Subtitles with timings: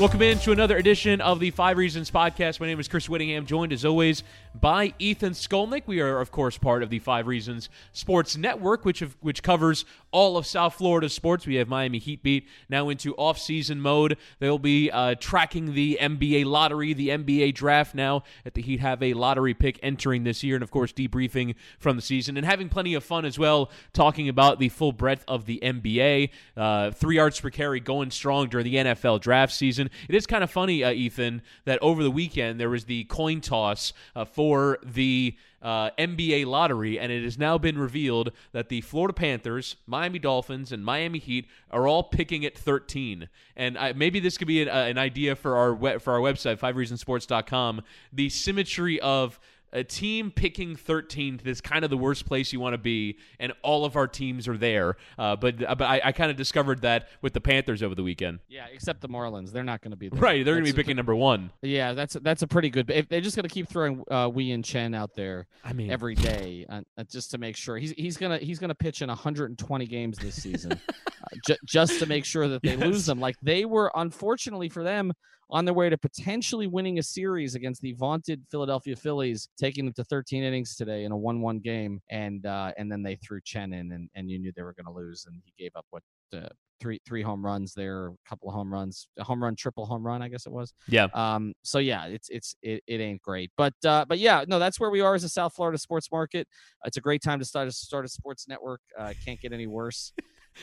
[0.00, 2.58] Welcome in to another edition of the Five Reasons Podcast.
[2.58, 4.22] My name is Chris Whittingham, joined as always
[4.54, 5.82] by Ethan Skolnick.
[5.86, 9.84] We are, of course, part of the Five Reasons Sports Network, which have, which covers
[10.10, 11.46] all of South Florida sports.
[11.46, 14.16] We have Miami Heat beat now into off-season mode.
[14.38, 18.24] They'll be uh, tracking the NBA lottery, the NBA draft now.
[18.44, 21.96] At the Heat have a lottery pick entering this year, and of course, debriefing from
[21.96, 25.46] the season and having plenty of fun as well, talking about the full breadth of
[25.46, 26.30] the NBA.
[26.56, 29.90] Uh, three yards per carry going strong during the NFL draft season.
[30.08, 33.40] It is kind of funny, uh, Ethan, that over the weekend there was the coin
[33.40, 38.80] toss uh, for the uh, NBA lottery, and it has now been revealed that the
[38.80, 43.28] Florida Panthers, Miami Dolphins, and Miami Heat are all picking at 13.
[43.54, 46.20] And I, maybe this could be an, uh, an idea for our we- for our
[46.20, 47.82] website, fivereasonsports.com.
[48.14, 49.38] The symmetry of
[49.72, 53.52] a team picking 13th is kind of the worst place you want to be, and
[53.62, 54.96] all of our teams are there.
[55.18, 58.40] Uh, but but I, I kind of discovered that with the Panthers over the weekend.
[58.48, 60.20] Yeah, except the Marlins, they're not going to be there.
[60.20, 61.50] Right, they're going to be picking number one.
[61.62, 62.90] Yeah, that's that's a pretty good.
[62.90, 66.14] If they're just going to keep throwing uh, Wei-Yin Chen out there I mean, every
[66.14, 69.86] day, uh, uh, just to make sure he's he's gonna he's gonna pitch in 120
[69.86, 71.02] games this season, uh,
[71.46, 72.80] ju- just to make sure that they Yes.
[72.80, 73.20] lose them.
[73.20, 75.12] Like they were, unfortunately for them,
[75.50, 79.94] on their way to potentially winning a series against the vaunted Philadelphia Phillies, taking them
[79.94, 83.72] to 13 innings today in a 1-1 game, and uh, and then they threw Chen
[83.72, 86.02] in, and, and you knew they were going to lose, and he gave up what.
[86.34, 86.48] Uh,
[86.82, 90.02] Three three home runs there, a couple of home runs, a home run, triple home
[90.02, 90.72] run, I guess it was.
[90.88, 91.08] yeah.
[91.12, 94.80] Um, so yeah, it's it's it, it ain't great, but uh, but yeah, no, that's
[94.80, 96.48] where we are as a South Florida sports market.
[96.86, 98.80] It's a great time to start a start a sports network.
[98.98, 100.14] Uh, can't get any worse,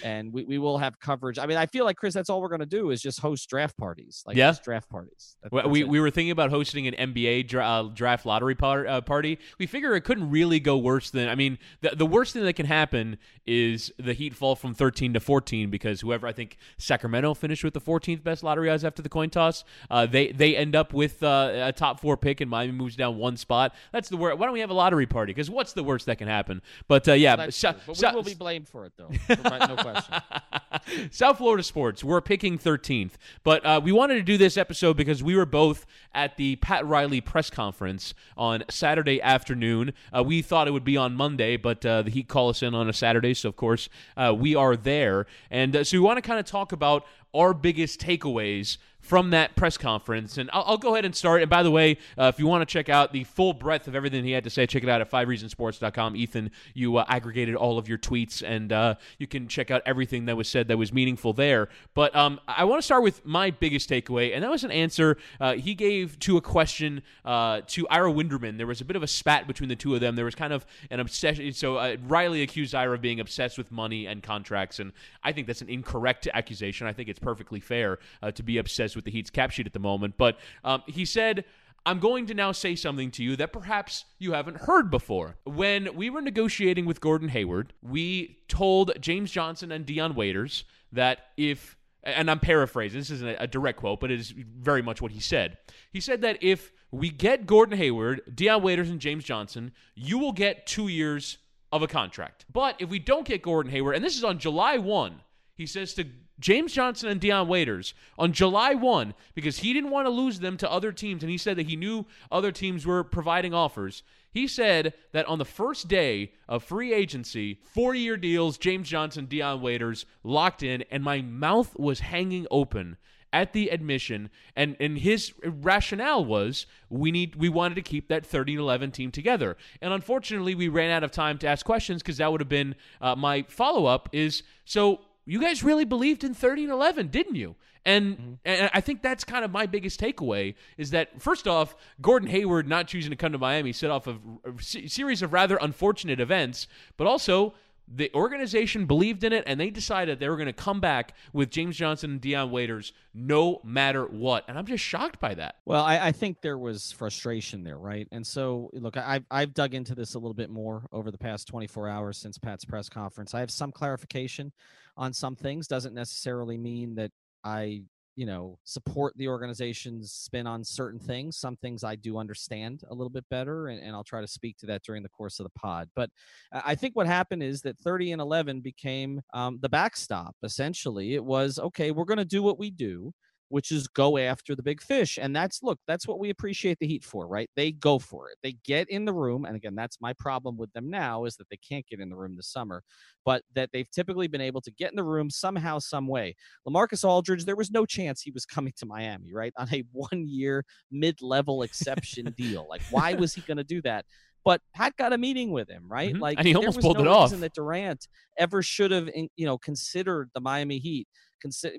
[0.03, 1.39] and we, we will have coverage.
[1.39, 3.77] I mean, I feel like Chris, that's all we're gonna do is just host draft
[3.77, 4.49] parties, like Yeah.
[4.49, 5.35] just draft parties.
[5.43, 5.87] That- We, we, it.
[5.87, 9.39] we were thinking about hosting an NBA dra- uh, draft lottery par- uh, party.
[9.59, 11.29] We figure it couldn't really go worse than.
[11.29, 15.13] I mean, the, the worst thing that can happen is the Heat fall from 13
[15.13, 19.01] to 14 because whoever I think Sacramento finished with the 14th best lottery odds after
[19.01, 22.49] the coin toss, uh, they they end up with uh, a top four pick and
[22.49, 23.73] Miami moves down one spot.
[23.91, 24.37] That's the worst.
[24.37, 25.31] Why don't we have a lottery party?
[25.33, 26.61] Because what's the worst that can happen?
[26.87, 30.21] But uh, yeah, Sa- but we will be blamed for it though, no question.
[31.11, 32.03] South Florida sports.
[32.03, 35.85] We're picking 13th, but uh, we wanted to do this episode because we were both
[36.13, 39.93] at the Pat Riley press conference on Saturday afternoon.
[40.15, 42.73] Uh, we thought it would be on Monday, but uh, the Heat call us in
[42.73, 46.17] on a Saturday, so of course uh, we are there, and uh, so we want
[46.17, 48.77] to kind of talk about our biggest takeaways
[49.07, 50.37] from that press conference.
[50.37, 51.41] And I'll, I'll go ahead and start.
[51.41, 53.95] And by the way, uh, if you want to check out the full breadth of
[53.95, 56.17] everything he had to say, check it out at fivereasonsports.com.
[56.17, 60.25] Ethan, you uh, aggregated all of your tweets, and uh, you can check out everything
[60.25, 61.69] that was said that was meaningful there.
[61.93, 65.17] But um, I want to start with my biggest takeaway, and that was an answer
[65.39, 68.57] uh, he gave to a question uh, to Ira Winderman.
[68.57, 70.17] There was a bit of a spat between the two of them.
[70.17, 71.53] There was kind of an obsession.
[71.53, 74.91] So uh, Riley accused Ira of being obsessed with money and contracts, and
[75.23, 76.87] I think that's an incorrect accusation.
[76.87, 77.99] I think it's perfectly fair
[78.33, 80.15] to be obsessed with the Heat's cap sheet at the moment.
[80.17, 81.45] But um, he said.
[81.85, 85.37] I'm going to now say something to you that perhaps you haven't heard before.
[85.45, 91.27] When we were negotiating with Gordon Hayward, we told James Johnson and Dion Waiters that
[91.37, 95.13] if, and I'm paraphrasing, this isn't a direct quote, but it is very much what
[95.13, 95.59] he said.
[95.93, 100.33] He said that if we get Gordon Hayward, Dion Waiters, and James Johnson, you will
[100.33, 101.37] get two years
[101.71, 102.45] of a contract.
[102.51, 105.21] But if we don't get Gordon Hayward, and this is on July 1,
[105.55, 106.05] he says to
[106.39, 110.57] James Johnson and Dion Waiters on July 1 because he didn't want to lose them
[110.57, 114.03] to other teams and he said that he knew other teams were providing offers.
[114.31, 119.25] He said that on the first day of free agency, four year deals, James Johnson,
[119.25, 122.97] Dion Waiters locked in, and my mouth was hanging open
[123.33, 128.29] at the admission, and and his rationale was we need we wanted to keep that
[128.29, 129.57] 30-11 team together.
[129.81, 132.75] And unfortunately, we ran out of time to ask questions because that would have been
[133.01, 134.09] uh, my follow up.
[134.11, 137.55] Is so you guys really believed in 30 and 11, didn't you?
[137.85, 138.33] And, mm-hmm.
[138.45, 142.67] and I think that's kind of my biggest takeaway is that first off, Gordon Hayward
[142.67, 146.67] not choosing to come to Miami set off a, a series of rather unfortunate events,
[146.95, 147.53] but also
[147.87, 151.49] the organization believed in it and they decided they were going to come back with
[151.49, 154.43] James Johnson and Dion Waiters no matter what.
[154.47, 155.55] And I'm just shocked by that.
[155.65, 158.07] Well, I, I, think there was frustration there, right?
[158.11, 161.47] And so, look, I've, I've dug into this a little bit more over the past
[161.47, 163.33] 24 hours since Pat's press conference.
[163.33, 164.51] I have some clarification
[164.97, 165.67] on some things.
[165.67, 167.11] Doesn't necessarily mean that
[167.43, 167.83] I
[168.17, 171.37] you know support the organization's spin on certain things.
[171.37, 174.57] Some things i do understand a little bit better and, and, i'll try to speak
[174.57, 175.87] to that during the course of the pod.
[175.95, 176.09] But
[176.51, 181.13] i think what happened is that 30 and 11 became um, the backstop essentially.
[181.13, 183.13] It was okay we're going to do what we do
[183.49, 185.17] which is go after the big fish.
[185.21, 187.49] And that's look, that's what we appreciate the Heat for, right?
[187.55, 188.37] They go for it.
[188.43, 189.45] They get in the room.
[189.45, 192.15] And again, that's my problem with them now is that they can't get in the
[192.15, 192.83] room this summer,
[193.25, 196.35] but that they've typically been able to get in the room somehow, some way.
[196.67, 199.53] LaMarcus Aldridge, there was no chance he was coming to Miami, right?
[199.57, 202.67] On a one year mid level exception deal.
[202.69, 204.05] Like, why was he going to do that?
[204.47, 206.13] but Pat got a meeting with him, right?
[206.13, 206.21] Mm-hmm.
[206.21, 207.31] Like, and he almost pulled no it off.
[207.31, 208.07] That Durant
[208.37, 211.05] ever should have, you know, considered the Miami Heat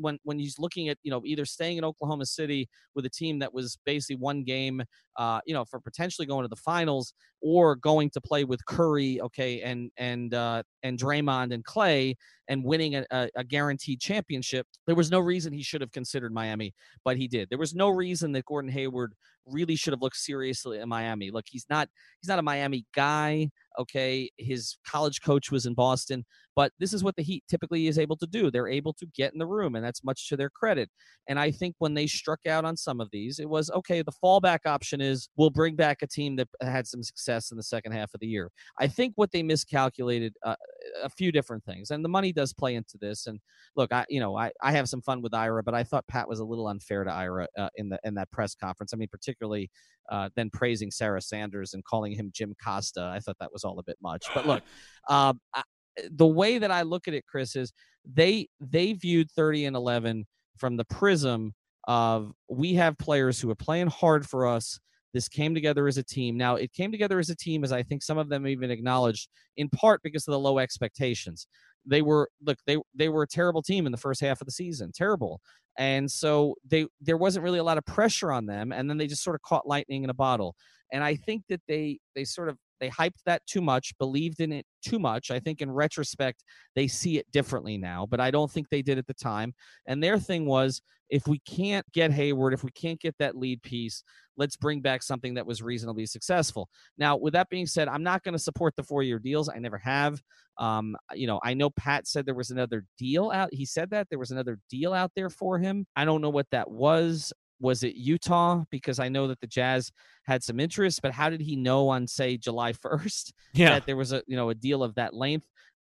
[0.00, 3.38] when when he's looking at you know either staying in Oklahoma City with a team
[3.40, 4.82] that was basically one game,
[5.16, 9.20] uh, you know, for potentially going to the finals, or going to play with Curry,
[9.20, 12.16] okay, and and uh, and Draymond and Clay,
[12.48, 14.66] and winning a, a, guaranteed championship.
[14.86, 17.48] There was no reason he should have considered Miami, but he did.
[17.50, 19.14] There was no reason that Gordon Hayward
[19.46, 21.30] really should have looked seriously at Miami.
[21.30, 21.88] Look, he's not
[22.20, 23.50] he's not a Miami guy.
[23.78, 26.24] Okay, his college coach was in Boston,
[26.56, 28.50] but this is what the Heat typically is able to do.
[28.50, 30.90] They're able to get in the room, and that's much to their credit.
[31.28, 34.02] And I think when they struck out on some of these, it was okay.
[34.02, 37.62] The fallback option is we'll bring back a team that had some success in the
[37.62, 38.50] second half of the year.
[38.78, 40.56] I think what they miscalculated uh,
[41.02, 43.26] a few different things, and the money does play into this.
[43.26, 43.40] And
[43.76, 46.28] look, I you know I, I have some fun with Ira, but I thought Pat
[46.28, 48.92] was a little unfair to Ira uh, in the in that press conference.
[48.92, 49.70] I mean, particularly
[50.10, 53.10] uh, then praising Sarah Sanders and calling him Jim Acosta.
[53.14, 54.26] I thought that was all a bit much.
[54.34, 54.62] But look,
[55.08, 55.62] um, I,
[56.10, 57.72] the way that I look at it, Chris, is
[58.04, 60.26] they they viewed 30 and 11
[60.56, 61.54] from the prism
[61.86, 64.78] of we have players who are playing hard for us.
[65.18, 66.36] This came together as a team.
[66.36, 69.28] Now it came together as a team, as I think some of them even acknowledged,
[69.56, 71.48] in part because of the low expectations.
[71.84, 74.52] They were look they they were a terrible team in the first half of the
[74.52, 75.40] season, terrible,
[75.76, 79.08] and so they there wasn't really a lot of pressure on them, and then they
[79.08, 80.54] just sort of caught lightning in a bottle.
[80.92, 84.52] And I think that they they sort of they hyped that too much, believed in
[84.52, 85.30] it too much.
[85.30, 86.44] I think in retrospect,
[86.74, 89.54] they see it differently now, but I don't think they did at the time.
[89.86, 93.62] And their thing was if we can't get Hayward, if we can't get that lead
[93.62, 94.02] piece,
[94.36, 96.68] let's bring back something that was reasonably successful.
[96.98, 99.48] Now, with that being said, I'm not going to support the four year deals.
[99.48, 100.20] I never have.
[100.58, 103.52] Um, you know, I know Pat said there was another deal out.
[103.52, 105.86] He said that there was another deal out there for him.
[105.96, 108.64] I don't know what that was was it Utah?
[108.70, 109.90] Because I know that the Jazz
[110.24, 113.70] had some interest, but how did he know on say July 1st yeah.
[113.70, 115.46] that there was a you know a deal of that length?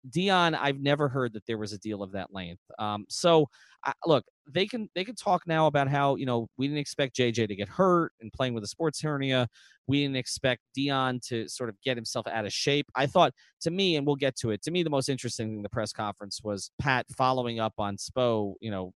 [0.10, 2.62] Dion, I've never heard that there was a deal of that length.
[2.80, 3.48] Um, so
[3.86, 7.16] uh, look, they can they can talk now about how you know we didn't expect
[7.16, 9.48] JJ to get hurt and playing with a sports hernia.
[9.88, 12.88] We didn't expect Dion to sort of get himself out of shape.
[12.96, 14.62] I thought to me, and we'll get to it.
[14.64, 17.98] To me, the most interesting thing in the press conference was Pat following up on
[17.98, 18.56] Spo.
[18.62, 18.94] You know,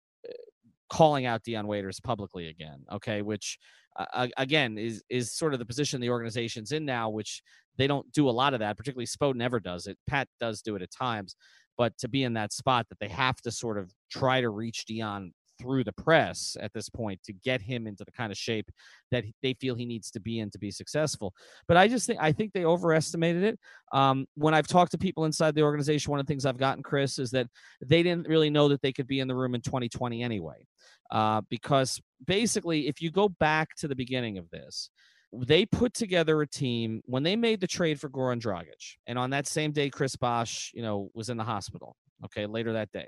[0.90, 2.85] calling out Dion Waiters publicly again.
[2.92, 3.59] Okay, which
[3.99, 7.42] uh, again is is sort of the position the organization's in now, which
[7.76, 8.76] they don't do a lot of that.
[8.76, 9.97] Particularly Spo never does it.
[10.06, 11.37] Pat does do it at times,
[11.78, 14.85] but to be in that spot that they have to sort of try to reach
[14.85, 18.71] Dion through the press at this point to get him into the kind of shape
[19.11, 21.35] that they feel he needs to be in to be successful.
[21.69, 23.59] But I just think I think they overestimated it.
[23.93, 26.83] Um, when I've talked to people inside the organization, one of the things I've gotten,
[26.83, 27.49] Chris, is that
[27.85, 30.67] they didn't really know that they could be in the room in 2020 anyway,
[31.11, 34.90] uh, because basically, if you go back to the beginning of this.
[35.33, 39.31] They put together a team when they made the trade for Goran Dragic, and on
[39.31, 41.95] that same day, Chris Bosh, you know, was in the hospital.
[42.25, 43.07] Okay, later that day.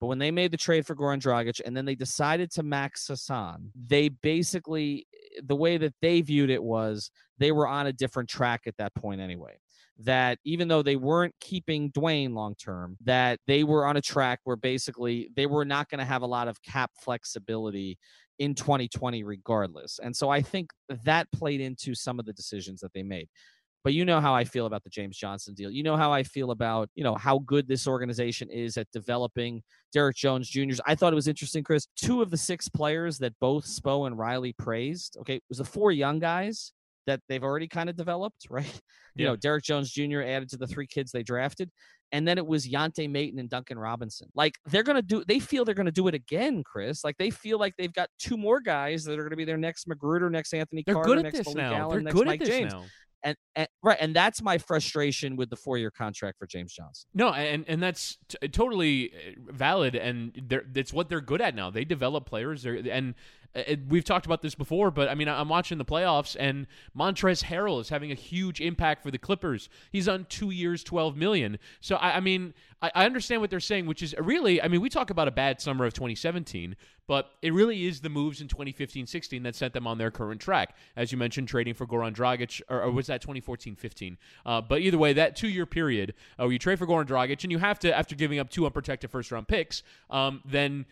[0.00, 3.08] But when they made the trade for Goran Dragic and then they decided to max
[3.08, 7.92] Hassan, they basically, eh, the way that they viewed it was they were on a
[7.92, 9.58] different track at that point anyway.
[10.00, 14.38] That even though they weren't keeping Dwayne long term, that they were on a track
[14.44, 17.98] where basically they were not going to have a lot of cap flexibility
[18.38, 19.98] in 2020 regardless.
[20.00, 20.70] And so I think
[21.04, 23.28] that played into some of the decisions that they made.
[23.84, 25.70] But you know how I feel about the James Johnson deal.
[25.70, 29.62] You know how I feel about, you know, how good this organization is at developing
[29.92, 30.80] Derrick Jones Jr.'s.
[30.86, 31.86] I thought it was interesting, Chris.
[31.96, 35.64] Two of the six players that both Spo and Riley praised, okay, it was the
[35.64, 36.72] four young guys
[37.06, 38.66] that they've already kind of developed, right?
[39.14, 39.26] You Yeah.
[39.28, 40.20] know, Derrick Jones Jr.
[40.22, 41.70] added to the three kids they drafted.
[42.10, 44.28] And then it was Yante Maten and Duncan Robinson.
[44.34, 47.04] Like they're gonna do they feel they're gonna do it again, Chris.
[47.04, 49.86] Like they feel like they've got two more guys that are gonna be their next
[49.86, 51.76] McGruder, next Anthony They're Carter, good at next this Malik now.
[51.76, 52.72] Allen, They're next good Mike at this James.
[52.72, 52.84] now.
[53.24, 57.08] And, and right, and that's my frustration with the four-year contract for James Johnson.
[57.14, 61.54] No, and and that's t- totally uh, valid, and they're, it's what they're good at
[61.54, 61.68] now.
[61.68, 63.14] They develop players, and
[63.56, 64.92] uh, we've talked about this before.
[64.92, 69.02] But I mean, I'm watching the playoffs, and Montrezl Harrell is having a huge impact
[69.02, 69.68] for the Clippers.
[69.90, 71.58] He's on two years, twelve million.
[71.80, 74.80] So I, I mean, I, I understand what they're saying, which is really, I mean,
[74.80, 78.48] we talk about a bad summer of 2017, but it really is the moves in
[78.48, 80.76] 2015-16 that sent them on their current track.
[80.96, 84.16] As you mentioned, trading for Goran Dragic, or, or was that 2014-15?
[84.44, 87.52] Uh, but either way, that two-year period uh, where you trade for Goran Dragic, and
[87.52, 90.86] you have to, after giving up two unprotected first-round picks, um, then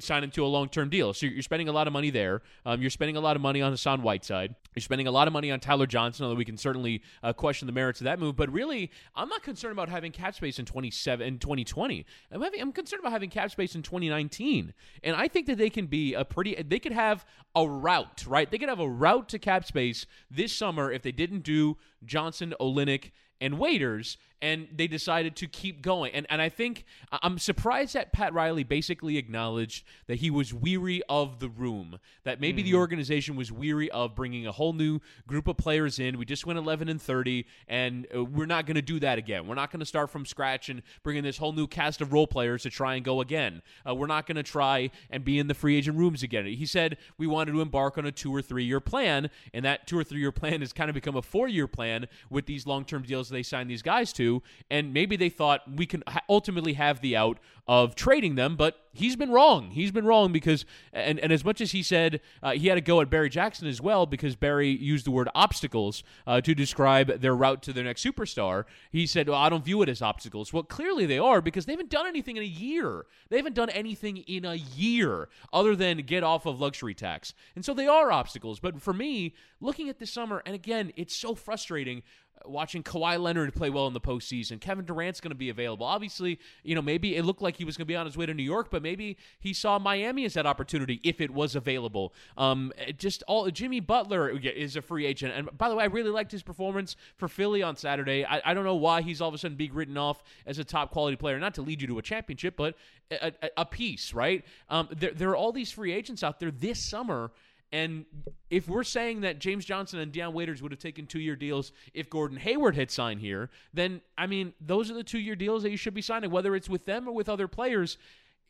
[0.00, 1.12] sign into a long-term deal.
[1.12, 2.42] So you're spending a lot of money there.
[2.64, 4.54] Um, you're spending a lot of money on Hassan Whiteside.
[4.74, 7.66] You're spending a lot of money on Tyler Johnson, although we can certainly uh, question
[7.66, 8.36] the merits of that move.
[8.36, 12.06] But really, I'm not concerned about having cap space in 27 in 2020.
[12.32, 14.74] I'm, having, I'm concerned about having cap space in 2019.
[15.02, 16.54] And I think that they can be a pretty.
[16.54, 17.24] They could have
[17.54, 18.50] a route, right?
[18.50, 22.54] They could have a route to cap space this summer if they didn't do Johnson,
[22.60, 23.10] Olynyk,
[23.40, 26.12] and waiters and they decided to keep going.
[26.12, 26.84] And and I think
[27.22, 32.40] I'm surprised that Pat Riley basically acknowledged that he was weary of the room that
[32.40, 36.18] maybe the organization was weary of bringing a whole new group of players in.
[36.18, 39.46] We just went 11 and 30 and uh, we're not going to do that again.
[39.46, 42.12] We're not going to start from scratch and bring in this whole new cast of
[42.12, 43.62] role players to try and go again.
[43.88, 46.46] Uh, we're not going to try and be in the free agent rooms again.
[46.46, 49.86] He said we wanted to embark on a 2 or 3 year plan and that
[49.86, 52.66] 2 or 3 year plan has kind of become a 4 year plan with these
[52.66, 54.33] long-term deals they signed these guys to
[54.70, 59.16] and maybe they thought we can ultimately have the out of trading them, but he's
[59.16, 59.70] been wrong.
[59.70, 62.82] He's been wrong because, and, and as much as he said uh, he had to
[62.82, 67.20] go at Barry Jackson as well because Barry used the word obstacles uh, to describe
[67.20, 70.52] their route to their next superstar, he said, well, I don't view it as obstacles.
[70.52, 73.06] Well, clearly they are because they haven't done anything in a year.
[73.30, 77.32] They haven't done anything in a year other than get off of luxury tax.
[77.56, 78.60] And so they are obstacles.
[78.60, 82.02] But for me, looking at this summer, and again, it's so frustrating
[82.46, 84.60] watching Kawhi Leonard play well in the postseason.
[84.60, 85.86] Kevin Durant's going to be available.
[85.86, 88.26] Obviously, you know, maybe it looked like he was going to be on his way
[88.26, 92.12] to New York, but maybe he saw Miami as that opportunity if it was available.
[92.36, 96.10] Um, just all Jimmy Butler is a free agent, and by the way, I really
[96.10, 98.24] liked his performance for Philly on Saturday.
[98.24, 100.64] I, I don't know why he's all of a sudden being written off as a
[100.64, 102.74] top quality player, not to lead you to a championship, but
[103.10, 104.44] a, a, a piece, right?
[104.68, 107.30] Um, there, there are all these free agents out there this summer.
[107.72, 108.04] And
[108.50, 111.72] if we're saying that James Johnson and Dion Waiters would have taken two year deals
[111.92, 115.64] if Gordon Hayward had signed here, then, I mean, those are the two year deals
[115.64, 117.98] that you should be signing, whether it's with them or with other players.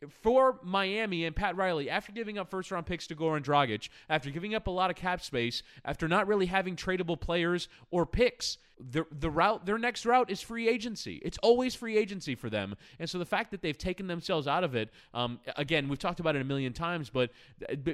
[0.09, 4.29] For Miami and Pat Riley, after giving up first round picks to Goran Dragic, after
[4.29, 8.57] giving up a lot of cap space, after not really having tradable players or picks,
[8.79, 11.21] the the route their next route is free agency.
[11.23, 14.63] It's always free agency for them, and so the fact that they've taken themselves out
[14.63, 17.31] of it, um, again, we've talked about it a million times, but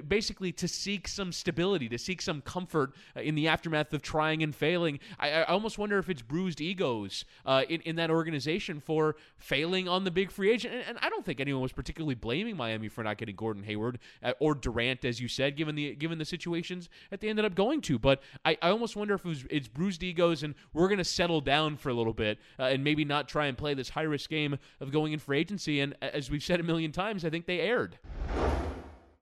[0.08, 4.42] basically to seek some stability, to seek some comfort uh, in the aftermath of trying
[4.42, 5.00] and failing.
[5.20, 9.88] I, I almost wonder if it's bruised egos uh, in in that organization for failing
[9.88, 12.90] on the big free agent, and, and I don't think anyone was particularly blaming Miami
[12.90, 16.26] for not getting Gordon Hayward uh, or Durant, as you said, given the given the
[16.26, 18.00] situations that they ended up going to.
[18.00, 21.04] But I, I almost wonder if it was, it's bruised egos and we're going to
[21.04, 24.04] settle down for a little bit uh, and maybe not try and play this high
[24.04, 25.80] risk game of going in for agency.
[25.80, 27.98] And as we've said a million times, I think they erred.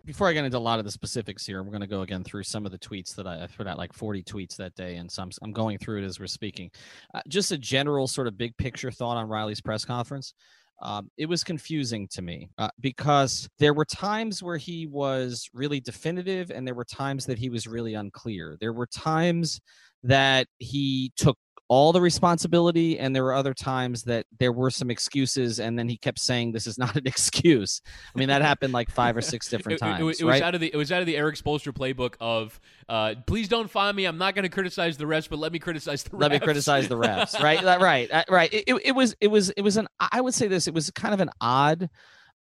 [0.04, 2.22] before I get into a lot of the specifics here, we're going to go again
[2.22, 4.96] through some of the tweets that I, I put out, like 40 tweets that day,
[4.96, 6.70] and so I'm, I'm going through it as we're speaking.
[7.14, 10.34] Uh, just a general sort of big picture thought on Riley's press conference.
[10.82, 15.80] Um, it was confusing to me uh, because there were times where he was really
[15.80, 18.56] definitive, and there were times that he was really unclear.
[18.60, 19.60] There were times
[20.02, 24.90] that he took all the responsibility and there were other times that there were some
[24.90, 27.80] excuses and then he kept saying this is not an excuse.
[28.14, 30.32] I mean that happened like five or six different it, times it, it, it right?
[30.34, 33.48] was out of the it was out of the Erik Spoelstra playbook of uh, please
[33.48, 34.04] don't find me.
[34.04, 36.20] I'm not going to criticize the refs but let me criticize the refs.
[36.20, 37.62] let me criticize the refs right?
[37.80, 38.52] Right uh, right.
[38.52, 40.90] It, it, it was it was it was an i would say this it was
[40.90, 41.88] kind of an odd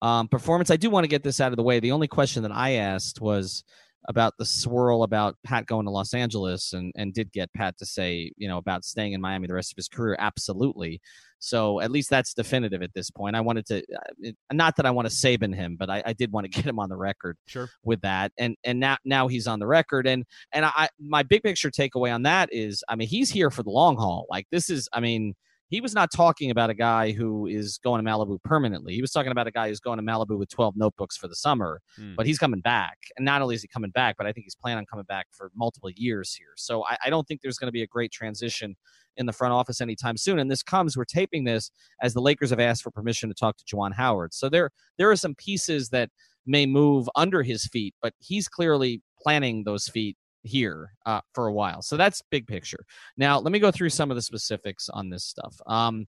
[0.02, 0.72] um, performance.
[0.72, 1.80] I do want to get this out of the way.
[1.80, 3.64] The only question that i asked was
[4.08, 7.86] about the swirl about Pat going to Los Angeles and and did get Pat to
[7.86, 10.16] say, you know, about staying in Miami the rest of his career.
[10.20, 11.02] Absolutely.
[11.40, 13.36] So at least that's definitive at this point.
[13.36, 16.32] I wanted to, uh, not that I want to Saban him, but I, I, did
[16.32, 17.68] want to get him on the record sure.
[17.84, 18.32] with that.
[18.38, 20.08] And and now now he's on the record.
[20.08, 23.64] And and I my big picture takeaway on that is, I mean, he's here for
[23.64, 24.28] the long haul.
[24.30, 25.36] Like this is, I mean
[25.72, 28.94] he was not talking about a guy who is going to Malibu permanently.
[28.94, 31.36] He was talking about a guy who's going to Malibu with 12 notebooks for the
[31.36, 32.14] summer, mm.
[32.18, 32.98] but he's coming back.
[33.16, 35.28] And not only is he coming back, but I think he's planning on coming back
[35.32, 36.52] for multiple years here.
[36.58, 38.76] So I, I don't think there's going to be a great transition
[39.16, 40.40] in the front office anytime soon.
[40.40, 43.56] And this comes, we're taping this as the Lakers have asked for permission to talk
[43.56, 44.34] to Juwan Howard.
[44.34, 46.10] So there, there are some pieces that
[46.46, 51.54] may move under his feet, but he's clearly planning those feet here uh, for a
[51.54, 51.82] while.
[51.82, 52.84] So that's big picture.
[53.18, 55.56] Now, let me go through some of the specifics on this stuff.
[55.68, 56.06] Um,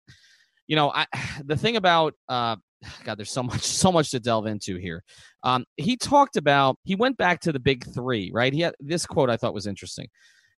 [0.68, 1.06] you know, I,
[1.46, 2.56] the thing about uh,
[3.04, 5.04] God, there's so much, so much to delve into here.
[5.44, 8.54] Um, he talked about he went back to the big three, right?
[8.54, 10.08] He had this quote I thought was interesting.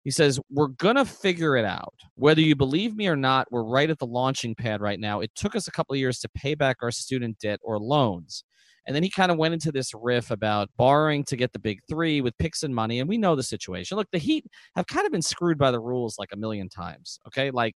[0.04, 1.94] He says, We're going to figure it out.
[2.14, 5.20] Whether you believe me or not, we're right at the launching pad right now.
[5.20, 8.44] It took us a couple of years to pay back our student debt or loans.
[8.86, 11.80] And then he kind of went into this riff about borrowing to get the big
[11.88, 13.00] three with picks and money.
[13.00, 13.96] And we know the situation.
[13.96, 14.44] Look, the Heat
[14.76, 17.18] have kind of been screwed by the rules like a million times.
[17.26, 17.50] Okay.
[17.50, 17.74] Like,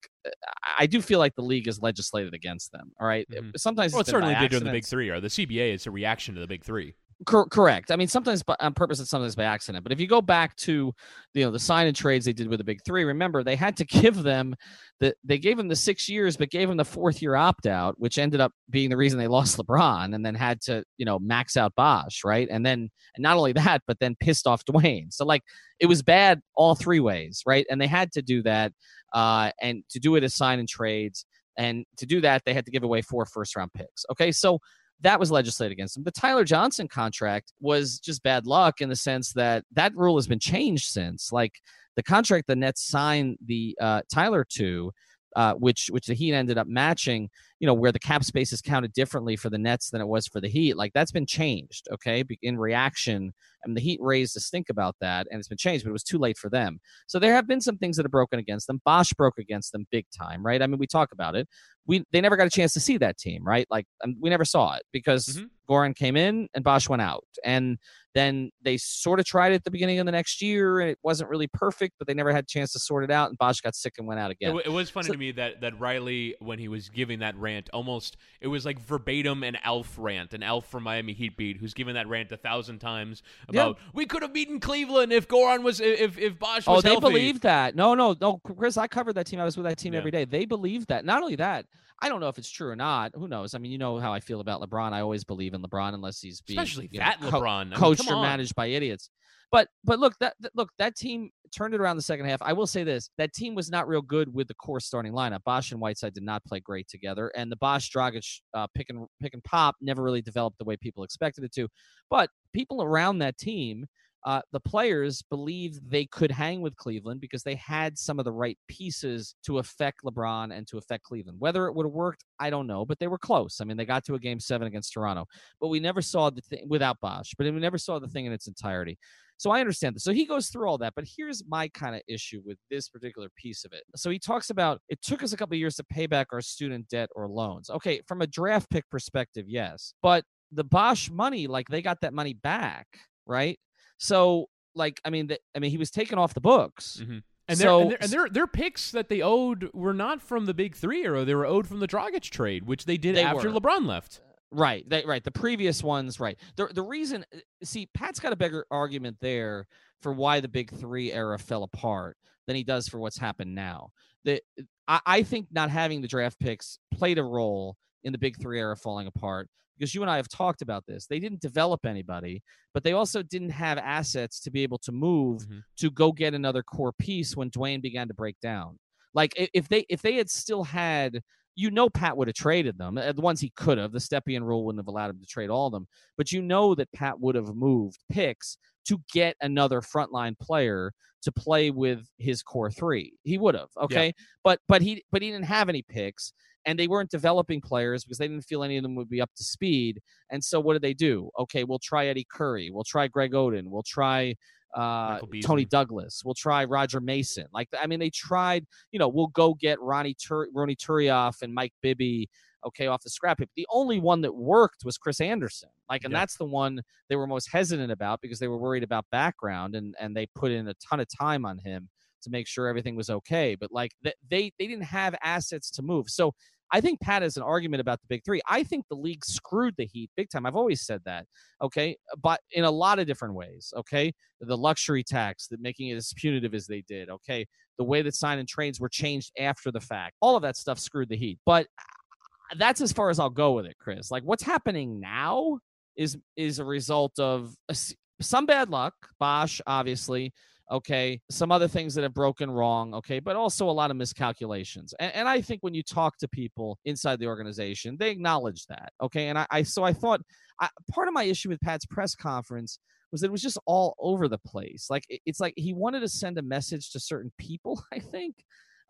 [0.78, 2.92] I do feel like the league has legislated against them.
[3.00, 3.28] All right?
[3.30, 3.50] mm-hmm.
[3.58, 5.10] Sometimes well, it's certainly they do in the big three.
[5.10, 6.94] Or the CBA is a reaction to the big three.
[7.26, 7.92] Cor- correct.
[7.92, 9.84] I mean, sometimes by, on purpose and sometimes by accident.
[9.84, 10.94] But if you go back to,
[11.34, 13.76] you know, the sign and trades they did with the big three, remember they had
[13.78, 14.56] to give them
[15.02, 17.96] the they gave them the six years, but gave them the fourth year opt out,
[17.98, 21.20] which ended up being the reason they lost LeBron, and then had to, you know,
[21.20, 22.48] max out Bosh, right?
[22.50, 25.12] And then and not only that, but then pissed off Dwayne.
[25.12, 25.42] So like
[25.80, 27.66] it was bad all three ways, right?
[27.70, 28.72] And they had to do that,
[29.14, 31.26] uh, and to do it as sign and trades.
[31.58, 34.06] And to do that, they had to give away four first round picks.
[34.10, 34.32] Okay.
[34.32, 34.60] So
[35.02, 36.04] that was legislated against him.
[36.04, 40.28] The Tyler Johnson contract was just bad luck in the sense that that rule has
[40.28, 41.32] been changed since.
[41.32, 41.54] Like
[41.96, 44.92] the contract the Nets signed the uh, Tyler to,
[45.36, 47.30] uh, which which the Heat ended up matching.
[47.60, 50.28] You know where the cap space is counted differently for the Nets than it was
[50.28, 50.76] for the Heat.
[50.76, 51.88] Like that's been changed.
[51.92, 55.84] Okay, in reaction, and the Heat raised a stink about that, and it's been changed,
[55.84, 56.80] but it was too late for them.
[57.08, 58.82] So there have been some things that have broken against them.
[58.86, 60.62] Bosh broke against them big time, right?
[60.62, 61.48] I mean, we talk about it.
[61.86, 63.68] We they never got a chance to see that team, right?
[63.70, 63.86] Like
[64.20, 65.46] we never saw it because mm-hmm.
[65.70, 67.78] Goran came in and Bosh went out, and
[68.16, 70.98] then they sort of tried it at the beginning of the next year, and it
[71.04, 73.62] wasn't really perfect, but they never had a chance to sort it out, and Bosh
[73.62, 74.56] got sick and went out again.
[74.58, 77.36] It, it was funny so, to me that that Riley, when he was giving that
[77.36, 81.58] rant, almost it was like verbatim an Alf rant, an Alf from Miami Heat beat,
[81.58, 83.90] who's given that rant a thousand times about yeah.
[83.94, 86.80] we could have beaten Cleveland if Goran was if if Bosh oh, was.
[86.80, 87.08] Oh, they healthy.
[87.08, 87.76] believed that.
[87.76, 88.78] No, no, no, Chris.
[88.78, 89.40] I covered that team.
[89.40, 90.00] I was with that team yeah.
[90.00, 90.26] every day.
[90.26, 91.06] They believed that.
[91.06, 91.66] Not only that.
[92.02, 93.12] I don't know if it's true or not.
[93.14, 93.54] Who knows?
[93.54, 94.94] I mean, you know how I feel about LeBron.
[94.94, 98.10] I always believe in LeBron unless he's being especially that know, LeBron I mean, coached
[98.10, 99.10] or managed by idiots.
[99.52, 102.42] But but look that, that, look that team turned it around the second half.
[102.42, 105.44] I will say this: that team was not real good with the core starting lineup.
[105.44, 109.08] Bosh and Whiteside did not play great together, and the Bosh Dragic uh, pick and
[109.22, 111.68] pick and pop never really developed the way people expected it to.
[112.10, 113.88] But people around that team
[114.26, 118.32] uh, the players believed they could hang with Cleveland because they had some of the
[118.32, 121.40] right pieces to affect LeBron and to affect Cleveland.
[121.40, 123.60] Whether it would have worked, I don't know, but they were close.
[123.62, 125.26] I mean, they got to a game seven against Toronto,
[125.62, 128.34] but we never saw the thing without Bosh, but we never saw the thing in
[128.34, 128.98] its entirety.
[129.38, 130.04] So I understand this.
[130.04, 133.30] So he goes through all that, but here's my kind of issue with this particular
[133.38, 133.84] piece of it.
[133.96, 136.90] So he talks about it took us a couple years to pay back our student
[136.90, 137.70] debt or loans.
[137.70, 142.14] Okay, from a draft pick perspective, yes, but the Bosh money, like they got that
[142.14, 142.88] money back,
[143.26, 143.58] right?
[144.00, 147.00] So, like, I mean, the, I mean, he was taken off the books.
[147.02, 147.20] Mm-hmm.
[147.48, 150.54] And, so, and, their, and, their, their picks that they owed were not from the
[150.54, 153.52] big three era; they were owed from the Dragic trade, which they did they after
[153.52, 153.60] were.
[153.60, 154.22] LeBron left.
[154.52, 155.24] Right, they, right.
[155.24, 156.38] The previous ones, right.
[156.56, 159.68] The the reason, uh, see, Pat's got a bigger argument there
[160.02, 163.90] for why the big three era fell apart than he does for what's happened now.
[164.26, 164.42] The
[164.88, 168.60] I, I think not having the draft picks played a role in the Big Three
[168.60, 171.08] era falling apart because you and I have talked about this.
[171.08, 175.44] They didn't develop anybody, but they also didn't have assets to be able to move
[175.48, 175.64] Mhm.
[175.78, 178.78] to go get another core piece when Dwayne began to break down.
[179.14, 181.22] Like if they if they had still had,
[181.56, 182.98] you know, Pat would have traded them.
[182.98, 183.92] Uh, The ones he could have.
[183.92, 185.88] The Stepien rule wouldn't have allowed him to trade all of them.
[186.18, 191.32] But you know that Pat would have moved picks to get another frontline player to
[191.34, 193.14] play with his core three.
[193.24, 193.70] He would have.
[193.78, 194.14] Okay.
[194.44, 196.32] But but he but he didn't have any picks
[196.66, 199.32] and they weren't developing players because they didn't feel any of them would be up
[199.38, 200.00] to speed.
[200.30, 201.30] And so what did they do?
[201.40, 202.70] Okay, we'll try Eddie Curry.
[202.72, 203.64] We'll try Greg Oden.
[203.68, 204.36] We'll try
[204.76, 206.22] uh, Tony Douglas.
[206.24, 207.46] We'll try Roger Mason.
[207.54, 208.66] Like I mean, they tried.
[208.92, 212.30] You know, we'll go get Ronnie Tur- Ronnie Turiaf and Mike Bibby.
[212.68, 213.50] Okay, off the scrap heap.
[213.56, 215.70] The only one that worked was Chris Andersen.
[215.90, 216.20] Like, and Yeah.
[216.20, 219.96] that's the one they were most hesitant about because they were worried about background and
[220.00, 221.90] and they put in a ton of time on him
[222.24, 223.56] to make sure everything was okay.
[223.60, 226.10] But like they they didn't have assets to move.
[226.10, 226.34] So
[226.72, 228.42] I think Pat has an argument about the big three.
[228.48, 230.46] I think the league screwed the Heat big time.
[230.46, 231.26] I've always said that.
[231.62, 233.74] Okay, but in a lot of different ways.
[233.76, 237.10] Okay, the luxury tax that making it as punitive as they did.
[237.10, 240.16] Okay, the way that sign and trades were changed after the fact.
[240.22, 241.40] All of that stuff screwed the Heat.
[241.46, 244.12] But uh, that's as far as I'll go with it, Chris.
[244.12, 245.60] Like what's happening now
[245.96, 247.76] is is a result of a
[248.22, 248.94] some bad luck.
[249.20, 250.34] Bosh, obviously.
[250.72, 252.94] Okay, some other things that have broken wrong.
[252.94, 254.94] Okay, but also a lot of miscalculations.
[255.00, 258.94] And, and I think when you talk to people inside the organization, they acknowledge that.
[259.02, 260.22] Okay, and I, I so I thought
[260.62, 262.80] I, part of my issue with Pat's press conference
[263.12, 264.88] was that it was just all over the place.
[264.90, 267.84] Like it- it's like he wanted to send a message to certain people.
[267.94, 268.36] I think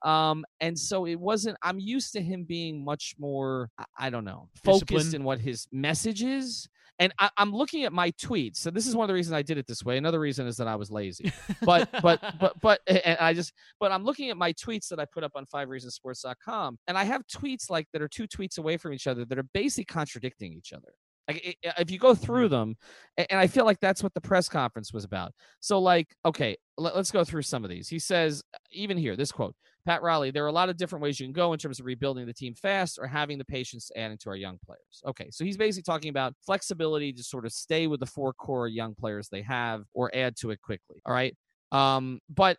[0.05, 4.23] um and so it wasn't i'm used to him being much more i, I don't
[4.23, 8.57] know focused in what his message is and I, i'm looking at my tweets.
[8.57, 9.97] So this is one of the reasons i did it this way.
[9.97, 11.31] Another reason is that i was lazy.
[11.61, 15.05] But but but but and i just but i'm looking at my tweets that i
[15.05, 18.77] put up on five reasonsports.com and i have tweets like that are two tweets away
[18.77, 20.93] from each other that are basically contradicting each other.
[21.27, 22.55] Like if you go through mm-hmm.
[22.55, 22.77] them
[23.17, 25.31] and i feel like that's what the press conference was about.
[25.59, 27.87] So like okay let, let's go through some of these.
[27.87, 31.19] He says even here this quote Pat Riley, there are a lot of different ways
[31.19, 33.97] you can go in terms of rebuilding the team fast or having the patience to
[33.97, 35.01] adding to our young players.
[35.07, 38.67] Okay, so he's basically talking about flexibility to sort of stay with the four core
[38.67, 41.01] young players they have or add to it quickly.
[41.05, 41.35] All right.
[41.71, 42.57] Um, but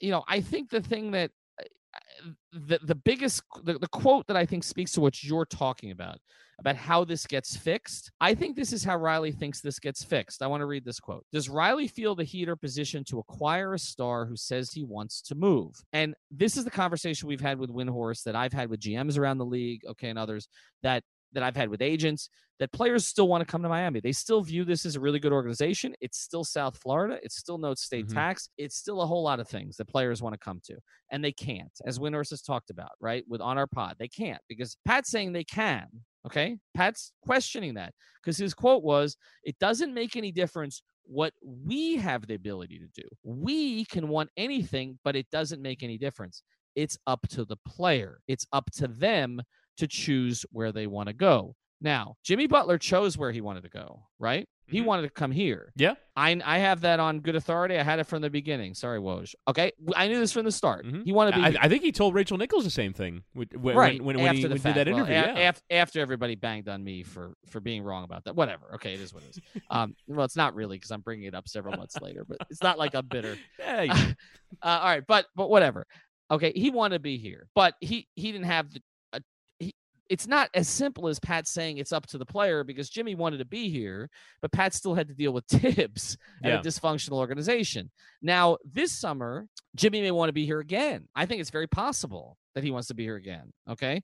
[0.00, 1.30] you know, I think the thing that
[2.52, 6.18] the the biggest the, the quote that I think speaks to what you're talking about
[6.60, 8.10] about how this gets fixed.
[8.20, 10.42] I think this is how Riley thinks this gets fixed.
[10.42, 11.24] I want to read this quote.
[11.32, 15.22] Does Riley feel the Heat are positioned to acquire a star who says he wants
[15.22, 15.74] to move?
[15.92, 19.38] And this is the conversation we've had with Windhorst that I've had with GMs around
[19.38, 20.48] the league, okay, and others
[20.82, 24.00] that that I've had with agents that players still want to come to Miami.
[24.00, 25.94] They still view this as a really good organization.
[26.00, 27.18] It's still South Florida.
[27.22, 28.14] It's still no state Mhm.
[28.14, 28.48] tax.
[28.58, 30.76] It's still a whole lot of things that players want to come to.
[31.10, 33.24] And they can't, as Windhorst has talked about, right?
[33.28, 33.96] With on our pod.
[33.98, 35.88] They can't because Pat's saying they can.
[36.26, 36.58] Okay.
[36.74, 42.26] Pat's questioning that because his quote was, it doesn't make any difference what we have
[42.26, 43.08] the ability to do.
[43.22, 46.42] We can want anything, but it doesn't make any difference.
[46.74, 48.20] It's up to the player.
[48.28, 49.40] It's up to them
[49.78, 51.54] to choose where they want to go.
[51.80, 54.48] Now, Jimmy Butler chose where he wanted to go, right?
[54.66, 54.84] He Mhm.
[54.84, 55.72] wanted to come here.
[55.76, 55.94] Yeah.
[56.16, 57.78] I I have that on good authority.
[57.78, 58.74] I had it from the beginning.
[58.74, 59.34] Sorry, Woj.
[59.46, 60.84] Okay, I knew this from the start.
[60.84, 61.04] Mhm.
[61.04, 61.64] He wanted to be I.
[61.64, 64.42] I think he told Rachel Nichols the same thing when, right when, when, after he,
[64.48, 65.04] when he did that interview.
[65.14, 65.48] a- yeah.
[65.50, 68.34] af- after everybody banged on me for for being wrong about that.
[68.36, 68.74] Whatever.
[68.74, 69.40] Okay, it is what it is.
[69.70, 72.62] um, well, it's not really because I'm bringing it up several months later, but it's
[72.62, 73.36] not like I'm bitter.
[73.60, 73.86] Yeah,
[74.62, 75.86] uh, all right, but but whatever.
[76.30, 78.82] Okay, he wanted to be here, but he he didn't have the.
[80.08, 83.38] It's not as simple as Pat saying it's up to the player because Jimmy wanted
[83.38, 84.08] to be here,
[84.40, 86.60] but Pat still had to deal with Thibs and Yeah.
[86.60, 87.90] a dysfunctional organization.
[88.22, 91.06] Now this summer, Jimmy may want to be here again.
[91.14, 93.52] I think it's very possible that he wants to be here again.
[93.68, 94.02] Okay.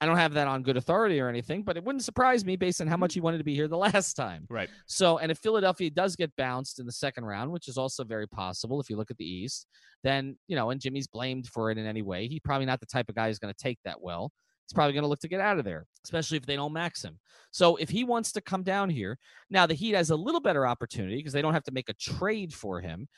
[0.00, 2.80] I don't have that on good authority or anything, but it wouldn't surprise me based
[2.80, 4.46] on how much he wanted to be here the last time.
[4.50, 4.68] right.
[4.86, 8.26] So, and if Philadelphia does get bounced in the second round, which is also very
[8.26, 9.68] possible if you look at the East,
[10.02, 12.86] then, you know, and Jimmy's blamed for it in any way, he's probably not the
[12.86, 14.32] type of guy who's going to take that well.
[14.66, 17.02] He's probably going to look to get out of there, especially if they don't max
[17.02, 17.18] him.
[17.50, 19.18] So, if he wants to come down here,
[19.50, 21.94] now the Heat has a little better opportunity because they don't have to make a
[21.94, 23.08] trade for him.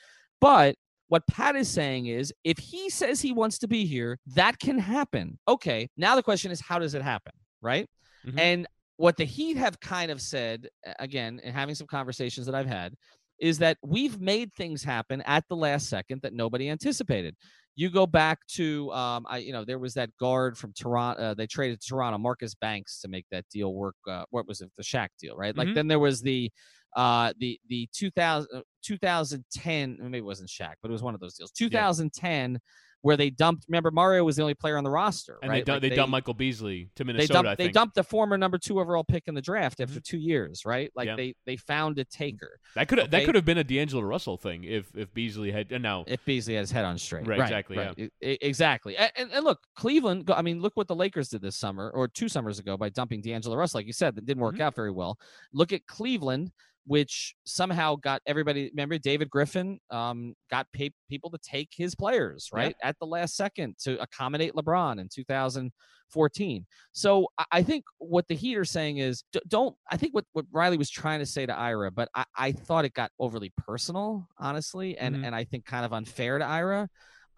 [0.41, 0.77] But
[1.09, 4.79] what Pat is saying is if he says he wants to be here, that can
[4.79, 5.39] happen.
[5.47, 5.89] Okay.
[5.97, 7.33] Now the question is, how does it happen?
[7.61, 7.89] Right.
[8.27, 8.39] Mhm.
[8.39, 12.67] And what the Heat have kind of said, again, and having some conversations that I've
[12.67, 12.95] had,
[13.39, 17.37] is that we've made things happen at the last second that nobody anticipated.
[17.77, 21.21] You go back to, um, I, you know, there was that guard from Toronto.
[21.21, 23.97] Uh, they traded to Toronto, Marcus Banks, to make that deal work.
[24.07, 24.71] Uh, what was it?
[24.77, 25.57] The Shaq deal, right?
[25.57, 25.75] Like Mhm.
[25.75, 26.53] then there was the,
[26.97, 29.99] uh, the the 2000, uh, 2010.
[30.01, 31.51] Maybe it wasn't Shaq, but it was one of those deals.
[31.51, 32.61] 2010
[33.05, 33.67] where they dumped.
[33.69, 35.57] Remember, Mario was the only player on the roster, and right?
[35.65, 37.33] they dumped, Like, they, dumped Michael Beasley to they Minnesota.
[37.35, 40.01] dumped, I they dumped the former number two overall pick in the draft after Mm-hmm.
[40.05, 40.91] two years, right?
[40.97, 41.17] Like Yeah.
[41.17, 42.59] they they found a taker.
[42.75, 45.71] that could that could have been a D'Angelo Russell thing if if Beasley had.
[45.71, 47.99] And now If Beasley had his head on straight, Right, exactly, right.
[47.99, 48.97] E- exactly.
[48.97, 50.31] A- And, and look, Cleveland.
[50.31, 53.21] I mean, look what the Lakers did this summer or two summers ago by dumping
[53.21, 53.79] D'Angelo Russell.
[53.79, 54.61] Like you said, that didn't work Mhm.
[54.63, 55.19] out very well.
[55.53, 56.53] Look at Cleveland,
[56.87, 58.71] which somehow got everybody.
[58.75, 62.59] Remember, David Griffin um, got pay, people to take his players Yeah.
[62.59, 66.67] right at the last second to accommodate LeBron in 2014.
[66.93, 69.75] So I, think what the Heat are saying is don't.
[69.91, 72.85] I think what, what Riley was trying to say to Ira, but I, I thought
[72.85, 75.27] it got overly personal, honestly, and Mhm.
[75.27, 76.89] and I think kind of unfair to Ira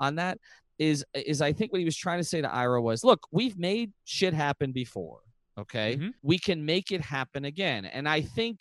[0.01, 0.39] on that.
[0.79, 3.59] Is is I think what he was trying to say to Ira was, look, we've
[3.59, 5.21] made shit happen before.
[5.59, 6.11] Okay, Mhm.
[6.23, 8.61] we can make it happen again, and I think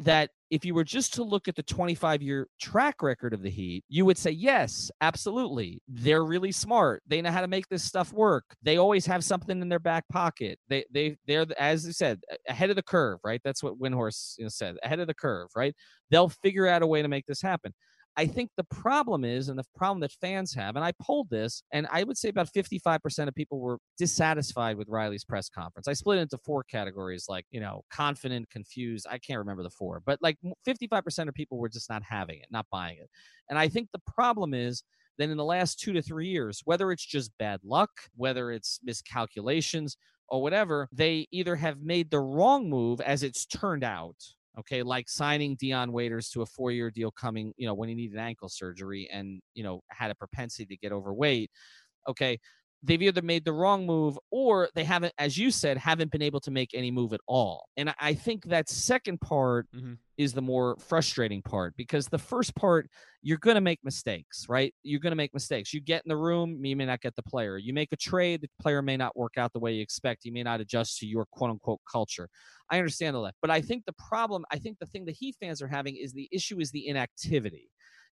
[0.00, 3.50] that if you were just to look at the 25 year track record of the
[3.50, 5.80] Heat, you would say, yes, absolutely.
[5.88, 7.02] They're really smart.
[7.06, 8.44] They know how to make this stuff work.
[8.62, 10.58] They always have something in their back pocket.
[10.68, 13.40] They, they, they're, as you said, ahead of the curve, right?
[13.44, 15.74] That's what Windhorst you know, said, ahead of the curve, right?
[16.10, 17.72] They'll figure out a way to make this happen.
[18.16, 21.62] I think the problem is, and the problem that fans have, and I polled this,
[21.72, 25.88] and I would say about 55% of people were dissatisfied with Riley's press conference.
[25.88, 29.06] I split it into four categories like, you know, confident, confused.
[29.10, 32.46] I can't remember the four, but like 55% of people were just not having it,
[32.50, 33.10] not buying it.
[33.50, 34.84] And I think the problem is
[35.18, 38.78] that in the last two to three years, whether it's just bad luck, whether it's
[38.84, 39.96] miscalculations,
[40.28, 44.16] or whatever, they either have made the wrong move as it's turned out,
[44.58, 47.94] okay, like signing Dion Waiters to a four year deal coming, you know, when he
[47.94, 51.50] needed ankle surgery and, you know, had a propensity to get overweight.
[52.08, 52.38] Okay.
[52.86, 56.40] They've either made the wrong move or they haven't, as you said, haven't been able
[56.40, 57.66] to make any move at all.
[57.76, 59.98] And I- think that second part Mhm.
[60.18, 62.88] is the more frustrating part because the first part,
[63.22, 64.74] you're going to make mistakes, right?
[64.82, 65.72] You're going to make mistakes.
[65.72, 67.56] You get in the room, you may not get the player.
[67.58, 70.24] You make a trade, the player may not work out the way you expect.
[70.24, 72.28] You may not adjust to your quote unquote culture.
[72.70, 73.34] I understand all that.
[73.42, 76.12] But I think the problem, I think the thing the Heat fans are having is
[76.12, 77.70] the issue is the inactivity.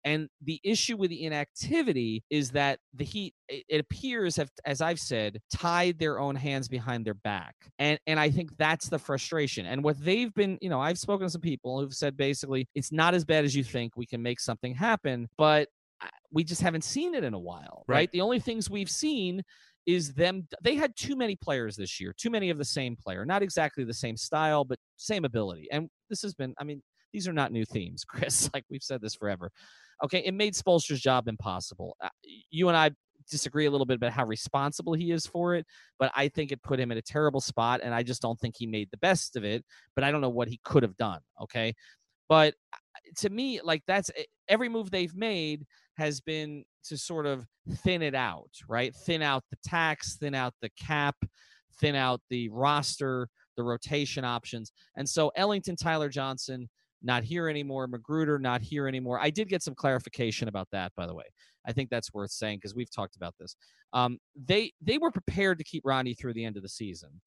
[0.03, 4.99] And the issue with the inactivity is that the Heat, it, appears, have, as I've
[4.99, 7.55] said, tied their own hands behind their back.
[7.79, 9.65] And and I think that's the frustration.
[9.65, 12.91] And what they've been, you know, I've spoken to some people who've said basically, it's
[12.91, 13.93] not as bad as you think.
[13.95, 15.67] We can make something happen, but
[16.01, 17.95] uh, we just haven't seen it in a while, right?
[17.95, 18.11] Right.
[18.11, 19.43] The only things we've seen
[19.87, 23.25] is them they had too many players this year too many of the same player
[23.25, 26.83] not exactly the same style but same ability and this has been i mean
[27.13, 29.49] these are not new themes chris like we've said this forever
[30.03, 32.09] okay it made Spoelstra's job impossible Uh,
[32.49, 32.91] you and i
[33.29, 35.65] disagree a little bit about how responsible he is for it
[35.99, 38.55] but i think it put him in a terrible spot and i just don't think
[38.57, 41.19] he made the best of it but i don't know what he could have done
[41.41, 41.73] okay
[42.29, 42.77] but uh,
[43.17, 45.65] to me like that's eh, every move they've made
[45.97, 47.45] has been to sort of
[47.77, 48.95] thin it out, right?
[48.95, 51.15] Thin out the tax, thin out the cap,
[51.79, 54.71] thin out the roster, the rotation options.
[54.95, 56.69] And so Ellington, Tyler Johnson,
[57.03, 57.87] not here anymore.
[57.87, 59.19] McGruder, not here anymore.
[59.19, 61.25] I did get some clarification about that, by the way.
[61.65, 63.55] I think that's worth saying because we've talked about this.
[63.93, 67.21] Um, they they were prepared to keep Ronnie through the end of the season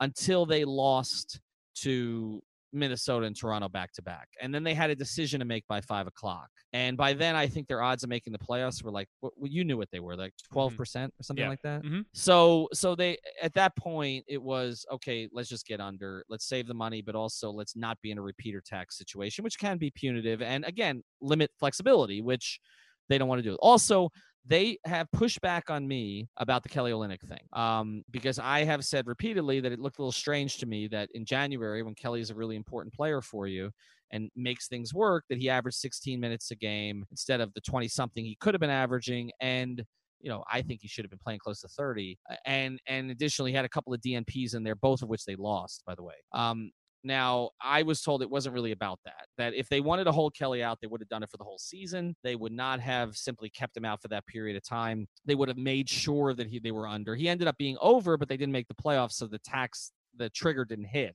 [0.00, 1.40] until they lost
[1.76, 4.28] to Minnesota and Toronto back to back.
[4.40, 6.48] And then they had a decision to make by five o'clock.
[6.72, 9.64] And by then, I think their odds of making the playoffs were like, what, you
[9.64, 11.48] knew what they were, like 12% or something Yeah.
[11.48, 11.82] like that.
[11.82, 12.04] Mhm.
[12.12, 16.66] So, so they, at that point, it was, okay, let's just get under, let's save
[16.66, 19.90] the money, but also let's not be in a repeater tax situation, which can be
[19.90, 20.42] punitive.
[20.42, 22.60] And again, limit flexibility, which
[23.08, 23.54] they don't want to do.
[23.56, 24.10] Also,
[24.48, 28.84] they have pushed back on me about the Kelly Olynyk thing um, because I have
[28.84, 32.20] said repeatedly that it looked a little strange to me that in January, when Kelly
[32.20, 33.70] is a really important player for you
[34.12, 37.88] and makes things work, that he averaged 16 minutes a game instead of the 20
[37.88, 39.32] something he could have been averaging.
[39.40, 39.82] And
[40.20, 42.18] you know, I think he should have been playing close to 30.
[42.30, 45.24] Uh, And and additionally, he had a couple of DNPs in there, both of which
[45.24, 46.14] they lost, by the way.
[46.32, 46.70] Um,
[47.06, 49.26] now, I was told it wasn't really about that.
[49.38, 51.44] That if they wanted to hold Kelly out, they would have done it for the
[51.44, 52.16] whole season.
[52.22, 55.06] They would not have simply kept him out for that period of time.
[55.24, 57.14] They would have made sure that he they were under.
[57.14, 60.30] He ended up being over, but they didn't make the playoffs, so the tax the
[60.30, 61.14] trigger didn't hit.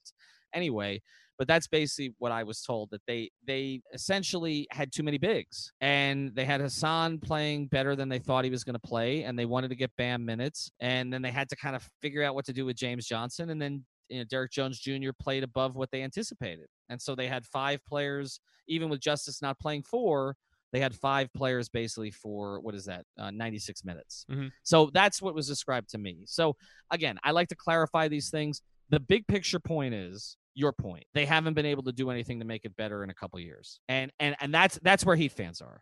[0.54, 1.02] Anyway,
[1.38, 5.72] but that's basically what I was told that they they essentially had too many bigs
[5.82, 9.38] and they had Hassan playing better than they thought he was going to play and
[9.40, 12.36] they wanted to get Bam minutes and then they had to kind of figure out
[12.36, 15.10] what to do with James Johnson and then you know Derrick Jones Jr.
[15.20, 19.60] played above what they anticipated and so they had five players even with Justice not
[19.60, 20.36] playing four
[20.74, 24.52] they had five players basically for what is that uh, 96 minutes Mhm.
[24.64, 26.56] so that's what was described to me so
[26.92, 31.06] again I like to clarify these things the big picture point is your point.
[31.14, 33.80] They haven't been able to do anything to make it better in a couple years,
[33.88, 35.82] and and and that's that's where Heat fans are.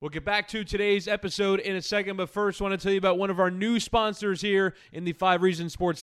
[0.00, 2.92] We'll get back to today's episode in a second, but first, I want to tell
[2.92, 6.03] you about one of our new sponsors here in the Five Reasons Sports.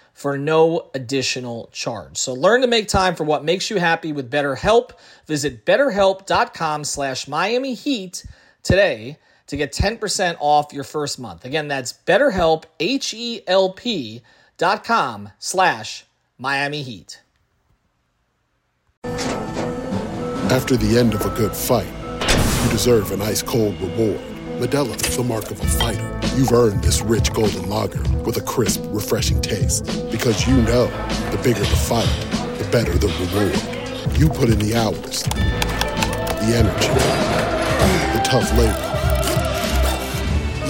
[0.13, 2.17] for no additional charge.
[2.17, 4.91] So learn to make time for what makes you happy with BetterHelp.
[5.25, 8.25] Visit betterhelp.com slash Miami Heat
[8.63, 11.43] today to get 10% off your first month.
[11.43, 14.21] Again, that's betterhelp, H-E-L-P
[14.57, 16.05] dot com slash
[16.37, 17.21] Miami Heat.
[20.51, 21.87] After the end of a good fight,
[22.63, 24.21] you deserve an ice cold reward.
[24.59, 26.20] Modelo is the mark of a fighter.
[26.35, 29.85] You've earned this rich golden lager with a crisp, refreshing taste.
[30.11, 30.87] Because you know
[31.31, 32.07] the bigger the fight,
[32.57, 34.17] the better the reward.
[34.17, 36.87] You put in the hours, the energy,
[38.17, 38.87] the tough labor.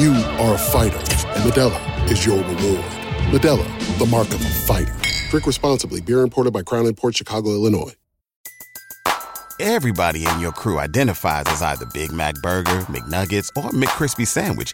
[0.02, 2.86] You are a fighter, and Modelo is your reward.
[3.30, 4.96] Modelo, the mark of a fighter.
[5.30, 6.02] Drink responsibly.
[6.02, 7.94] Beer imported by Crown Port Chicago, Illinois.
[9.60, 14.74] Everybody in your crew identifies as either Big Mac Burger, McNuggets, or McCrispy Sandwich.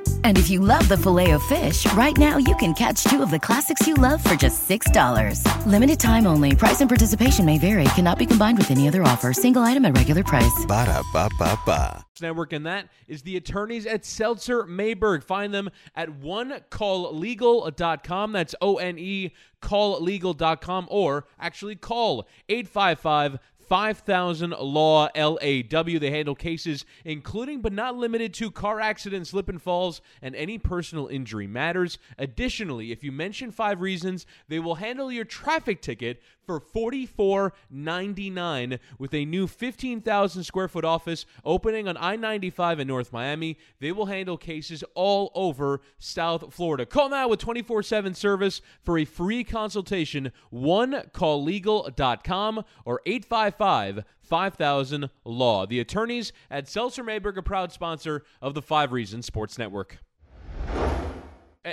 [0.23, 3.85] And if you love the Filet-O-Fish, right now you can catch two of the classics
[3.85, 5.45] you love for just $6.
[5.67, 6.55] Limited time only.
[6.55, 7.83] Price and participation may vary.
[7.95, 9.33] Cannot be combined with any other offer.
[9.33, 10.65] Single item at regular price.
[10.67, 12.05] Ba da ba ba ba.
[12.21, 15.23] Network, and that is the attorneys at Seltzer Mayberg.
[15.23, 18.31] Find them at onecalllegal.com.
[18.31, 23.37] That's O N E calllegal.com, or actually call 855
[23.71, 25.37] 5000 Law LAW.
[25.39, 30.57] They handle cases including but not limited to car accidents, slip and falls, and any
[30.57, 31.97] personal injury matters.
[32.17, 39.13] Additionally, if you mention five reasons, they will handle your traffic ticket for $44.99 with
[39.13, 43.57] a new 15,000 square foot office opening on I 95 in North Miami.
[43.79, 46.85] They will handle cases all over South Florida.
[46.85, 50.31] Call now with 24 7 service for a free consultation.
[50.49, 55.65] One OneCallLegal.com or 855 5000 Law.
[55.65, 59.99] The attorneys at Seltzer Mayberg, a proud sponsor of the Five Reasons Sports Network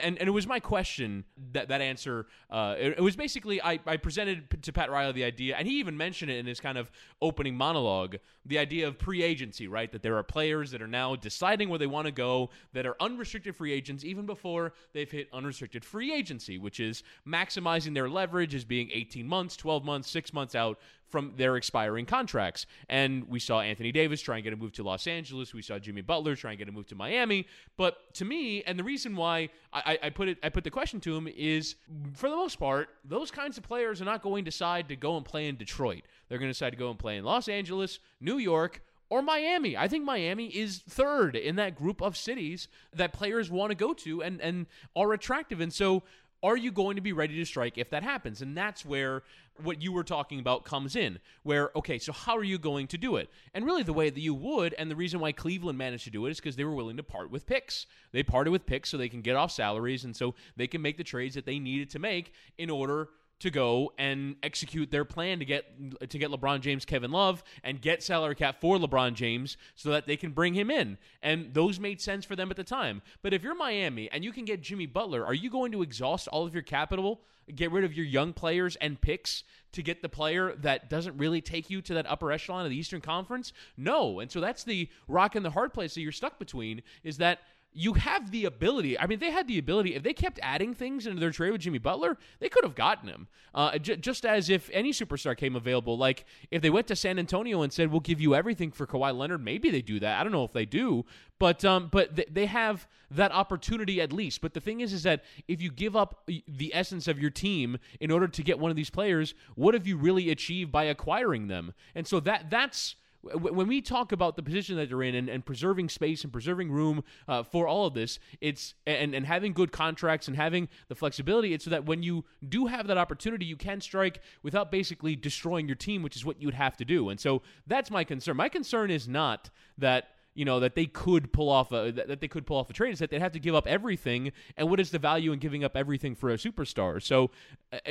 [0.02, 2.26] and and it was my question that that answer.
[2.50, 5.78] Uh, it, it, was basically I, I presented to Pat Riley the idea, and he
[5.78, 8.16] even mentioned it in his kind of opening monologue.
[8.46, 9.90] The idea of pre-agency, right?
[9.92, 12.96] That there are players that are now deciding where they want to go, that are
[13.00, 18.54] unrestricted free agents even before they've hit unrestricted free agency, which is maximizing their leverage
[18.54, 20.78] as being 18 months, 12 months, six months out
[21.08, 22.66] from their expiring contracts.
[22.88, 25.54] And we saw Anthony Davis try and get a move to Los Angeles.
[25.54, 27.46] We saw Jimmy Butler try and get a move to Miami.
[27.76, 31.00] But to me, and the reason why I, I put it, I put the question
[31.00, 31.76] to him is,
[32.14, 35.16] for the most part, those kinds of players are not going to decide to go
[35.16, 36.02] and play in Detroit.
[36.28, 39.76] They're going to decide to go and play in Los Angeles, New York, or Miami.
[39.76, 43.94] I think Miami is third in that group of cities that players want to go
[43.94, 45.60] to and and are attractive.
[45.60, 46.02] And so
[46.42, 48.42] are you going to be ready to strike if that happens?
[48.42, 49.22] And that's where
[49.62, 51.18] what you were talking about comes in.
[51.42, 53.28] Where, okay, so how are you going to do it?
[53.54, 56.26] And really, the way that you would, and the reason why Cleveland managed to do
[56.26, 57.86] it is because they were willing to part with picks.
[58.12, 60.96] They parted with picks so they can get off salaries, and so they can make
[60.96, 63.08] the trades that they needed to make in order
[63.40, 65.64] to go and execute their plan to get
[66.10, 70.06] to get LeBron James, Kevin Love, and get salary cap for LeBron James so that
[70.06, 70.98] they can bring him in.
[71.22, 73.02] And those made sense for them at the time.
[73.22, 76.28] But if you're Miami and you can get Jimmy Butler, are you going to exhaust
[76.28, 77.20] all of your capital,
[77.54, 81.40] get rid of your young players and picks to get the player that doesn't really
[81.40, 83.52] take you to that upper echelon of the Eastern Conference?
[83.76, 84.20] No.
[84.20, 87.40] And so that's the rock and the hard place that you're stuck between is that
[87.72, 88.98] you have the ability.
[88.98, 89.94] I mean, they had the ability.
[89.94, 93.08] If they kept adding things into their trade with Jimmy Butler, they could have gotten
[93.08, 93.28] him.
[93.54, 95.96] Uh, j- just as if any superstar came available.
[95.96, 99.16] Like if they went to San Antonio and said, "We'll give you everything for Kawhi
[99.16, 100.18] Leonard," maybe they do that.
[100.18, 101.04] I don't know if they do,
[101.38, 104.40] but um, but th- they have that opportunity at least.
[104.40, 107.78] But the thing is, is that if you give up the essence of your team
[108.00, 111.48] in order to get one of these players, what have you really achieved by acquiring
[111.48, 111.74] them?
[111.94, 115.44] And so that that's when we talk about the position that they're in and, and
[115.44, 119.72] preserving space and preserving room uh, for all of this, it's and, and having good
[119.72, 123.56] contracts and having the flexibility, it's so that when you do have that opportunity, you
[123.56, 127.08] can strike without basically destroying your team, which is what you'd have to do.
[127.08, 128.36] And so that's my concern.
[128.36, 132.28] My concern is not that you know that they could pull off a that they
[132.28, 134.78] could pull off a trade is that they'd have to give up everything and what
[134.78, 137.32] is the value in giving up everything for a superstar so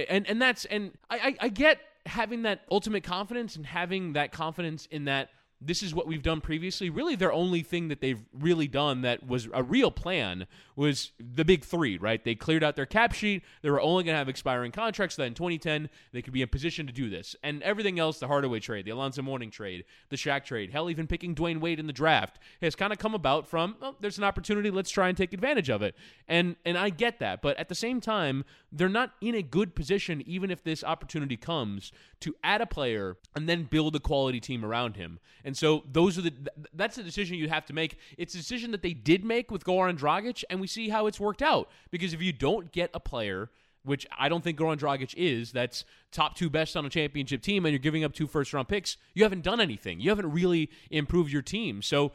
[0.08, 4.32] and and that's and i i, I get having that ultimate confidence and having that
[4.32, 5.30] confidence in that
[5.60, 6.89] this is what we've done previously.
[6.89, 10.45] Really, their only thing that they've really done that was a real plan
[10.76, 12.24] was the big three, right?
[12.24, 13.43] They cleared out their cap sheet.
[13.64, 15.16] They were only going to have expiring contracts.
[15.16, 17.36] So that in 2010, they could be in position to do this.
[17.41, 21.08] And everything else, the Hardaway trade, the Alonzo Mourning trade, the Shaq trade, hell, even
[21.08, 24.24] picking Dwyane Wade in the draft has kind of come about from, oh, there's an
[24.24, 24.70] opportunity.
[24.70, 25.95] Let's try and take advantage of it.
[26.28, 27.41] And, and I get that.
[27.41, 31.38] But at the same time, they're not in a good position, even if this opportunity
[31.38, 35.20] comes, to add a player and then build a quality team around him.
[35.48, 36.34] And so those are the
[36.74, 37.98] that's the decision you have to make.
[38.18, 41.22] It's a decision that they did make with Goran Dragic, and we see how it's
[41.22, 41.70] worked out.
[41.89, 43.50] Because if you don't get a player
[43.84, 47.66] which I don't think Goran Dragic is, that's top two best on a championship team,
[47.66, 50.02] and you're giving up two first round picks, you haven't done anything.
[50.02, 51.82] You haven't really improved your team.
[51.82, 52.12] So,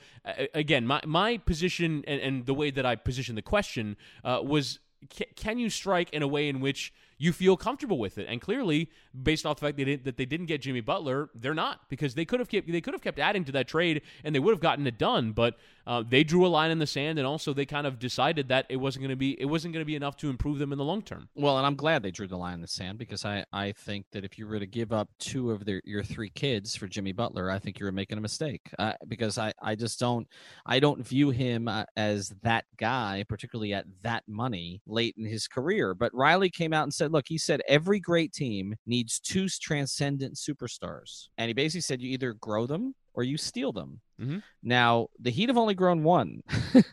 [0.53, 4.81] again, my, my position and, and, the way that I positioned the question uh, was
[5.37, 6.93] can you strike in a way in which
[7.23, 8.27] you feel comfortable with it.
[8.29, 8.91] And clearly,
[9.23, 12.25] based off the fact they that they didn't get Jimmy Butler, they're not because they
[12.25, 14.61] could have kept they could have kept adding to that trade and they would have
[14.61, 15.31] gotten it done.
[15.31, 15.57] But
[15.87, 18.67] uh, they drew a line in the sand, and also they kind of decided that
[18.69, 20.79] it wasn't going to be it wasn't going to be enough to improve them in
[20.79, 21.29] the long term.
[21.37, 24.07] Well, and I'm glad they drew the line in the sand because I I think
[24.11, 27.13] that if you were to give up two of their your three kids for Jimmy
[27.13, 30.27] Butler, I think you were making a mistake uh, because I I just don't
[30.67, 35.47] I don't view him uh, as that guy, particularly at that money late in his
[35.47, 35.95] career.
[35.95, 40.35] But Riley came out and said look, he said every great team needs two transcendent
[40.35, 41.29] superstars.
[41.39, 44.01] And he basically said you either grow them or you steal them.
[44.21, 44.39] Mm-hmm.
[44.63, 46.43] Now, the Heat have only grown one.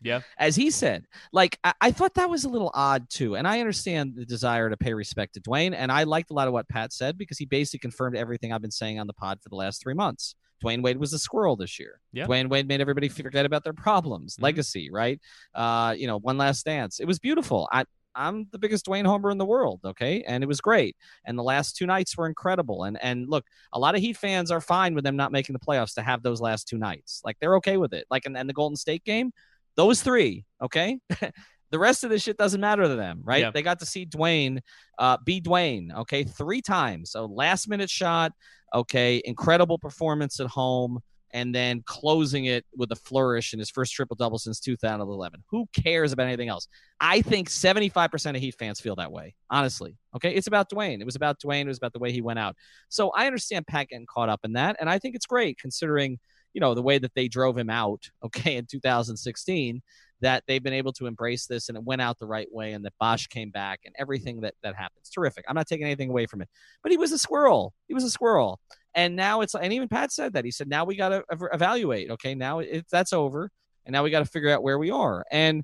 [0.03, 0.21] yeah.
[0.37, 1.05] As he said.
[1.31, 3.35] Like, I-, I, thought that was a little odd too.
[3.35, 5.73] And I understand the desire to pay respect to Dwyane.
[5.73, 8.61] And I liked a lot of what Pat said because he basically confirmed everything I've
[8.61, 10.35] been saying on the pod for the last three months.
[10.63, 12.01] Dwyane Wade was a squirrel this year.
[12.11, 12.25] Yeah.
[12.25, 14.43] Dwyane Wade made everybody forget about their problems, mm-hmm.
[14.45, 15.19] legacy, right?
[15.55, 16.99] Uh, you know, one last dance.
[16.99, 17.69] It was beautiful.
[17.71, 20.23] I, I'm the biggest Dwyane Homer in the world, okay?
[20.27, 20.95] And it was great.
[21.25, 22.83] And the last two nights were incredible.
[22.83, 25.59] And and look, a lot of Heat fans are fine with them not making the
[25.59, 27.21] playoffs to have those last two nights.
[27.23, 28.05] Like they're okay with it.
[28.09, 29.31] Like in, in the Golden State game,
[29.75, 30.99] those three, okay?
[31.71, 33.53] the rest of this shit doesn't matter to them, right?
[33.53, 34.59] They got to see Dwyane
[34.97, 37.11] uh, be Dwyane, okay, three times.
[37.11, 38.33] So last minute shot,
[38.73, 40.99] okay, incredible performance at home
[41.31, 45.43] and then closing it with a flourish in his first triple double since 2011.
[45.49, 46.67] Who cares about anything else?
[46.99, 49.97] I think 75% of Heat fans feel that way, honestly.
[50.15, 50.33] Okay.
[50.33, 51.01] It's about Dwyane.
[51.01, 51.65] It was about Dwyane.
[51.65, 52.55] It was about the way he went out.
[52.89, 54.77] So I understand Pat getting caught up in that.
[54.79, 56.17] And I think it's great considering,
[56.53, 59.81] you know, the way that they drove him out, okay, in 2016,
[60.21, 62.83] that they've been able to embrace this and it went out the right way and
[62.83, 65.09] that Bosh came back and everything that, that happens.
[65.09, 65.45] Terrific.
[65.47, 66.49] I'm not taking anything away from it.
[66.83, 67.73] But he was a squirrel.
[67.87, 68.59] He was a squirrel.
[68.99, 71.23] And now it's and even Pat said that he said now we got to
[71.53, 72.11] evaluate.
[72.11, 73.49] Okay, now it, that's over,
[73.85, 75.23] and now we got to figure out where we are.
[75.31, 75.63] And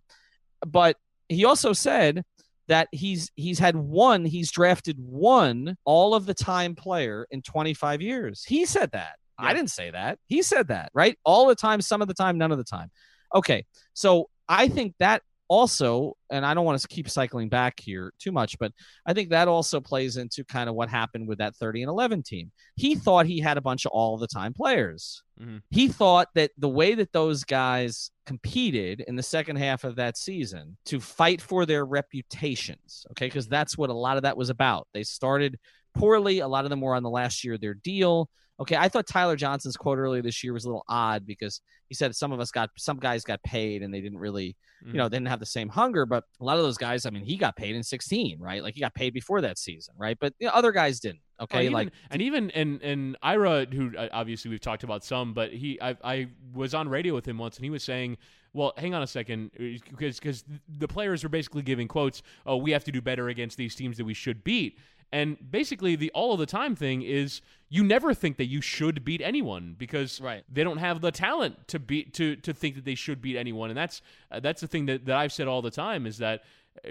[0.65, 0.95] but
[1.27, 2.23] he also said
[2.69, 8.01] that he's he's had one he's drafted one all of the time player in 25
[8.01, 8.45] years.
[8.47, 9.17] He said that.
[9.38, 9.47] Yeah.
[9.47, 10.17] I didn't say that.
[10.27, 11.19] He said that, right?
[11.25, 12.89] All the time, some of the time, none of the time.
[13.36, 13.65] Okay.
[13.93, 18.31] So I think that also, and I don't want to keep cycling back here too
[18.31, 18.71] much, but
[19.05, 22.23] I think that also plays into kind of what happened with that 30 and 11
[22.23, 22.51] team.
[22.75, 25.23] He thought he had a bunch of all the time players.
[25.39, 25.57] Mm-hmm.
[25.69, 30.17] He thought that the way that those guys competed in the second half of that
[30.17, 34.49] season to fight for their reputations, okay, because that's what a lot of that was
[34.49, 34.87] about.
[34.93, 35.59] They started
[35.93, 36.39] poorly.
[36.39, 38.29] A lot of them were on the last year of their deal.
[38.60, 41.95] Okay, I thought Tyler Johnson's quote earlier this year was a little odd because he
[41.95, 44.93] said some of us got some guys got paid and they didn't really, mm.
[44.93, 46.06] you know, didn't have the same hunger.
[46.06, 48.64] But a lot of those guys, I mean, he got paid in 16, right?
[48.64, 50.18] Like he got paid before that season, right?
[50.20, 51.20] But you know, other guys didn't.
[51.41, 55.03] Okay, oh, even, like and even and and Ira, who uh, obviously we've talked about
[55.03, 58.18] some, but he I I was on radio with him once and he was saying
[58.56, 60.45] well, hang on a second, because because
[60.80, 62.24] the players are basically giving quotes.
[62.45, 64.80] Oh, we have to do better against these teams that we should beat.
[65.12, 69.06] And basically, the all of the time thing is you never think that you should
[69.06, 70.43] beat anyone because Right.
[70.51, 73.70] they don't have the talent to beat to to think that they should beat anyone.
[73.70, 74.01] And that's
[74.32, 76.43] uh, that's the thing that, that I've said all the time is that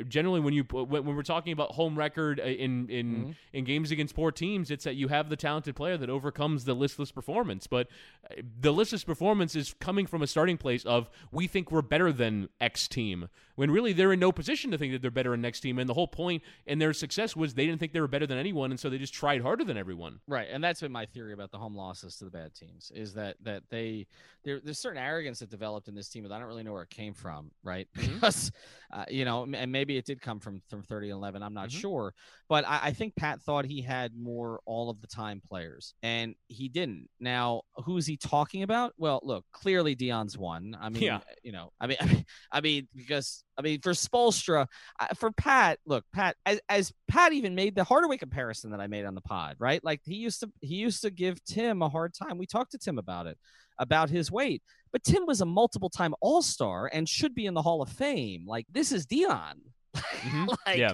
[0.09, 3.31] generally when you when, when we're talking about home record uh, in in Mm-hmm.
[3.53, 6.75] in games against poor teams, it's that you have the talented player that overcomes the
[6.75, 7.67] listless performance.
[7.67, 7.89] But
[8.31, 12.13] uh, the listless performance is coming from a starting place of we think we're better
[12.13, 15.43] than X team when really they're in no position to think that they're better than
[15.43, 15.79] next team.
[15.79, 18.39] And the whole point in their success was they didn't think they were better than
[18.39, 20.21] anyone, and so they just tried harder than everyone.
[20.27, 23.15] Right, and that's been my theory about the home losses to the bad teams is
[23.15, 24.07] that that they
[24.45, 26.83] there, there's certain arrogance that developed in this team, that I don't really know where
[26.83, 27.89] it came from, right?
[28.15, 28.51] Because
[28.93, 31.43] uh, you know, and maybe it did come from from 30 and 11.
[31.43, 31.81] I'm not Mhm.
[31.81, 32.15] sure,
[32.49, 36.35] but I, I think Pat thought he had more all of the time players, and
[36.49, 37.09] he didn't.
[37.21, 38.95] Now, who's he talking about?
[38.97, 40.75] Well, look, clearly Dion's one.
[40.81, 41.21] I mean, Yeah.
[41.43, 44.67] you know, I mean, I mean, I mean, because I mean, for Spoelstra,
[45.17, 49.05] for Pat, look, Pat, as, as Pat even made the Hardaway comparison that I made
[49.05, 49.85] on the pod, right?
[49.85, 52.39] Like he used to, he used to give Tim a hard time.
[52.39, 53.37] We talked to Tim about it,
[53.79, 54.63] about his weight,
[54.95, 57.89] but Tim was a multiple time All Star and should be in the Hall of
[57.89, 58.45] Fame.
[58.47, 59.61] Like this is Dion.
[59.97, 60.57] Mhm.
[60.67, 60.93] like, yeah.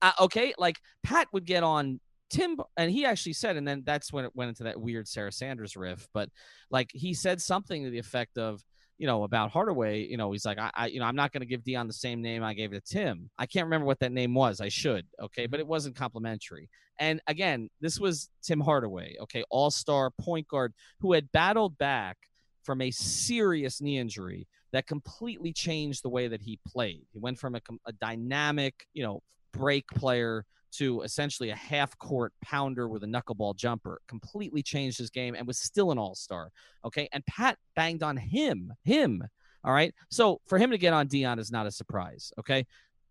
[0.00, 2.00] uh, okay, like Pat would get on
[2.30, 5.30] Tim, and he actually said, and then that's when it went into that weird Sarah
[5.30, 6.08] Sanders riff.
[6.14, 6.30] But
[6.70, 8.62] like he said something to the effect of,
[8.96, 10.06] you know, about Hardaway.
[10.06, 11.92] You know, he's like, I, I you know, I'm not going to give Dion the
[11.92, 13.28] same name I gave it to Tim.
[13.38, 14.62] I can't remember what that name was.
[14.62, 16.70] I should, okay, but it wasn't complimentary.
[16.98, 22.16] And again, this was Tim Hardaway, okay, All Star point guard who had battled back
[22.62, 27.04] from a serious knee injury that completely changed the way that he played.
[27.12, 32.32] He went from a, a dynamic, you know, break player to essentially a half court
[32.42, 34.00] pounder with a knuckleball jumper.
[34.08, 36.50] Completely changed his game and was still an all star.
[36.84, 37.08] Okay.
[37.12, 39.22] And Pat banged on him, him.
[39.64, 39.94] All right.
[40.10, 42.32] So for him to get on Dion is not a surprise.
[42.38, 42.66] Okay.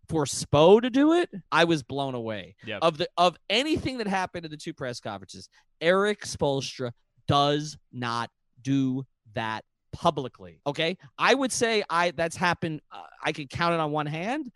[0.08, 2.56] For Spo to do it, I was blown away.
[2.66, 2.78] Yeah.
[2.82, 5.48] Of the of anything that happened in the two press conferences,
[5.80, 6.90] Erik Spoelstra
[7.28, 8.28] does not
[8.60, 9.04] do
[9.34, 10.60] that publicly.
[10.66, 12.80] Okay, I would say I that's happened.
[12.90, 14.50] Uh, I could count it on one hand.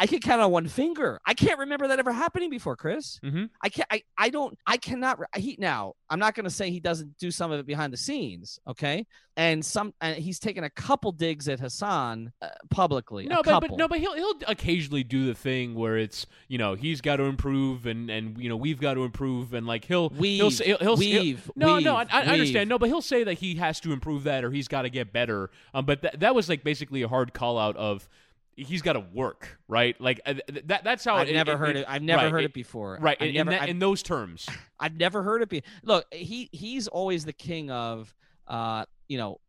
[0.00, 1.20] I- can count on one finger.
[1.24, 3.20] I can't remember that ever happening before, Chris.
[3.24, 3.50] Mhm.
[3.62, 3.88] I can't.
[3.90, 4.58] I, I don't.
[4.66, 5.18] I cannot.
[5.36, 5.94] He now.
[6.08, 8.58] I'm not going to say he doesn't do some of it behind the scenes.
[8.66, 9.94] Okay, and some.
[10.00, 13.26] And he's taken a couple digs at Hassan uh, publicly.
[13.26, 16.74] No, but, but no, but he'll he'll occasionally do the thing where it's you know
[16.74, 20.08] he's got to improve and and you know we've got to improve and like he'll
[20.10, 22.88] he'll Weave, say, he'll, he'll he'll- weave, no no I, weave, I understand no but
[22.88, 25.84] he'll say that he has to improve that or he's got to get better um
[25.84, 28.08] but that that was like basically a hard call out of
[28.56, 31.76] he's got to work right like uh, th- that that's how I've it, never heard
[31.76, 31.84] it.
[31.88, 32.98] I've never right, heard it before.
[33.00, 34.48] right I've in, never, that, in those terms
[34.78, 35.62] I've never heard it be.
[35.82, 38.14] Look, he he's always the king of,
[38.46, 39.40] uh, you know,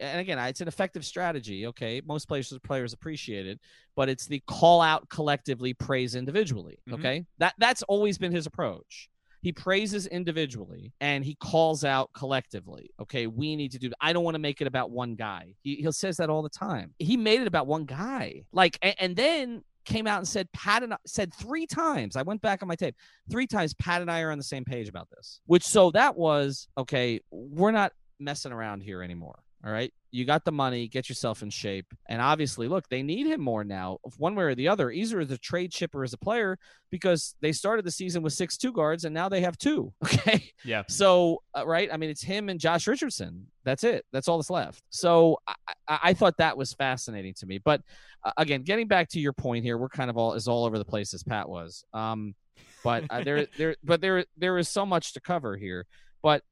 [0.00, 1.66] and again, it's an effective strategy.
[1.66, 3.60] Okay, most players players appreciate it,
[3.96, 6.78] but it's the call out collectively, praise individually.
[6.88, 6.94] Mhm.
[6.94, 9.08] Okay, that that's always been his approach.
[9.44, 12.90] He praises individually and he calls out collectively.
[13.00, 13.92] Okay, we need to do.
[14.00, 15.54] I don't want to make it about one guy.
[15.62, 16.94] He he says that all the time.
[16.98, 18.42] He made it about one guy.
[18.52, 22.16] Like, and, and then came out and said Pat and I, said three times.
[22.16, 22.96] I went back on my tape
[23.30, 26.16] three times pat and i are on the same page about this which so that
[26.16, 31.08] was okay we're not messing around here anymore all right you got the money get
[31.08, 31.92] yourself in shape.
[32.08, 34.92] And obviously look they need him more now one way or the other.
[34.92, 36.56] Either as a trade chipper as a player
[36.88, 40.52] because they started the season with six two guards and now they have two okay?
[40.64, 40.84] Yeah.
[40.88, 41.88] So uh, right?
[41.92, 43.48] I mean it's him and josh richardson.
[43.64, 44.06] That's it.
[44.12, 44.84] That's all that's left.
[44.90, 45.54] So i,
[45.88, 47.58] I, I thought that was fascinating to me.
[47.58, 47.82] But
[48.22, 50.78] uh, again getting back to your point here we're kind of all as all over
[50.78, 51.84] the place as pat was.
[51.92, 52.36] Um
[52.84, 55.86] but uh, there there but there there is so much to cover here.
[56.22, 56.42] But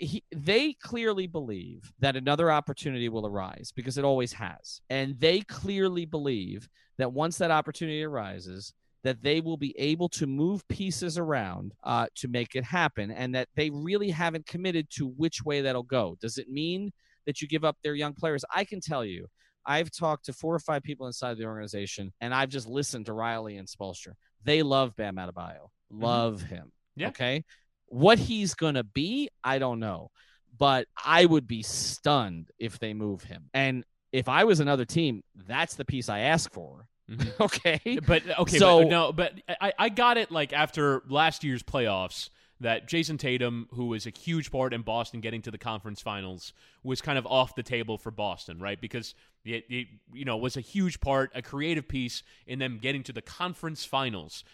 [0.00, 4.80] he, they clearly believe that another opportunity will arise because it always has.
[4.88, 8.72] And they clearly believe that once that opportunity arises
[9.02, 13.34] that they will be able to move pieces around uh, to make it happen and
[13.34, 16.16] that they really haven't committed to which way that'll go.
[16.20, 16.90] Does it mean
[17.26, 18.44] that you give up their young players?
[18.54, 19.26] I can tell you
[19.66, 23.12] i've talked to four or five people inside the organization and i've just listened to
[23.12, 24.14] riley and spoelstra.
[24.42, 25.68] They love bam Adebayo.
[25.90, 26.72] love him.
[26.96, 27.08] Yeah.
[27.08, 27.44] okay
[27.90, 30.10] what he's going to be, I don't know.
[30.58, 33.50] But I would be stunned if they move him.
[33.54, 36.86] And if I was another team, that's the piece I ask for.
[37.10, 37.30] Mhm.
[37.40, 37.98] Okay.
[38.06, 42.30] But okay, So- but no, but I, I got it like after last year's playoffs
[42.60, 46.52] that Jayson Tatum, who was a huge part in Boston getting to the conference finals,
[46.84, 48.78] was kind of off the table for Boston, right?
[48.78, 49.14] Because
[49.46, 53.12] it, it you know was a huge part, a creative piece in them getting to
[53.14, 54.44] the conference finals.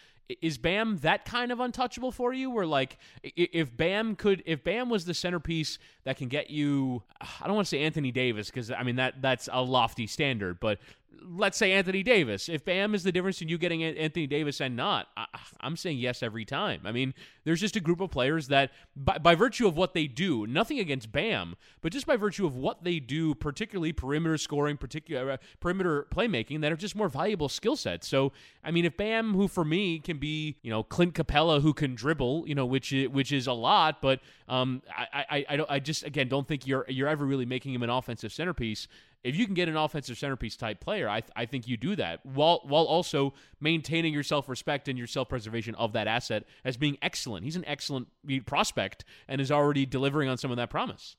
[0.41, 2.49] Is Bam that kind of untouchable for you?
[2.49, 7.45] Where like if Bam could, if Bam was the centerpiece that can get you, I
[7.47, 10.79] don't want to say Anthony Davis because I mean that that's a lofty standard, but
[11.23, 12.49] let's say Anthony Davis.
[12.49, 15.25] If Bam is the difference in you getting Anthony Davis and not, I,
[15.61, 16.81] am saying yes every time.
[16.85, 17.13] I mean,
[17.43, 20.79] there's just a group of players that, by, by virtue of what they do, nothing
[20.79, 25.37] against Bam, but just by virtue of what they do, particularly perimeter scoring, particular uh,
[25.59, 28.07] perimeter playmaking, that are just more valuable skill sets.
[28.07, 28.31] So,
[28.63, 31.95] I mean, if Bam, who for me can be, you know, Clint Capela, who can
[31.95, 35.79] dribble, you know, which is, which is a lot, but um, I, I, I, I
[35.79, 38.87] just again don't think you're you're ever really making him an offensive centerpiece
[39.27, 41.97] if you can get an offensive centerpiece type player, I, th- I think you do
[41.97, 46.45] that while while also maintaining your self respect and your self preservation of that asset
[46.63, 47.43] as being excellent.
[47.43, 48.07] He's an excellent
[48.45, 51.17] prospect and is already delivering on some of that promise.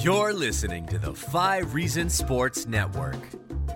[0.00, 3.18] You're listening to the Five Reasons Sports Network.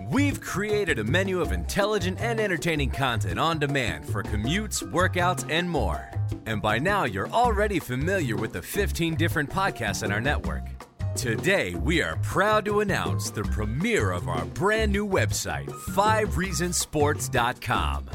[0.09, 5.69] We've created a menu of intelligent and entertaining content on demand for commutes, workouts, and
[5.69, 6.09] more.
[6.45, 10.76] And by now, you're already familiar with the 15 different podcasts in our network.
[11.17, 18.05] Today, we are proud to announce the premiere of our brand new website, 5reasonsports.com.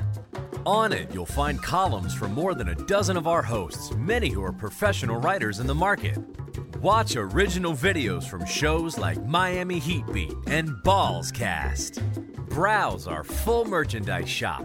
[0.65, 4.45] On it, you'll find columns from more than a dozen of our hosts, many who
[4.45, 6.17] are professional writers in the market.
[6.81, 12.01] Watch original videos from shows like Miami Heat Beat and Balls Cast.
[12.51, 14.65] Browse our full merchandise shop.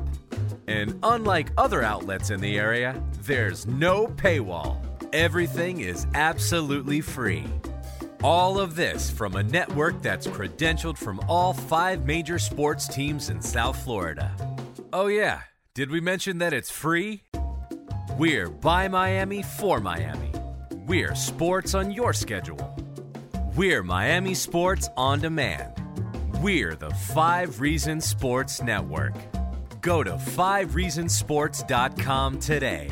[0.68, 4.78] And unlike other outlets in the area, there's no paywall.
[5.12, 7.46] Everything is absolutely free.
[8.24, 13.40] All of this from a network that's credentialed from all five major sports teams in
[13.42, 14.32] South Florida.
[14.92, 15.42] Oh, yeah,
[15.76, 17.22] did we mention that it's free?
[18.18, 20.32] We're by Miami for Miami.
[20.88, 22.76] We're sports on your schedule.
[23.56, 25.74] We're Miami Sports on Demand.
[26.42, 29.14] We're the Five Reasons Sports Network.
[29.82, 32.90] Go to 5reasonsports.com today.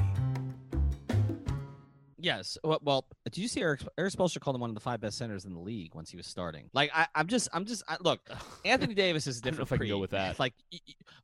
[2.26, 2.57] Yes.
[2.63, 5.15] Well, well, did you see Erik, Erik Spoelstra called him one of the five best
[5.15, 6.71] centers in the league once he was starting?
[6.73, 8.19] Like, I, am just, I'm just, I, look,
[8.65, 9.71] Anthony Davis is a different.
[9.71, 10.39] I, I can go with that.
[10.39, 10.80] Like, you,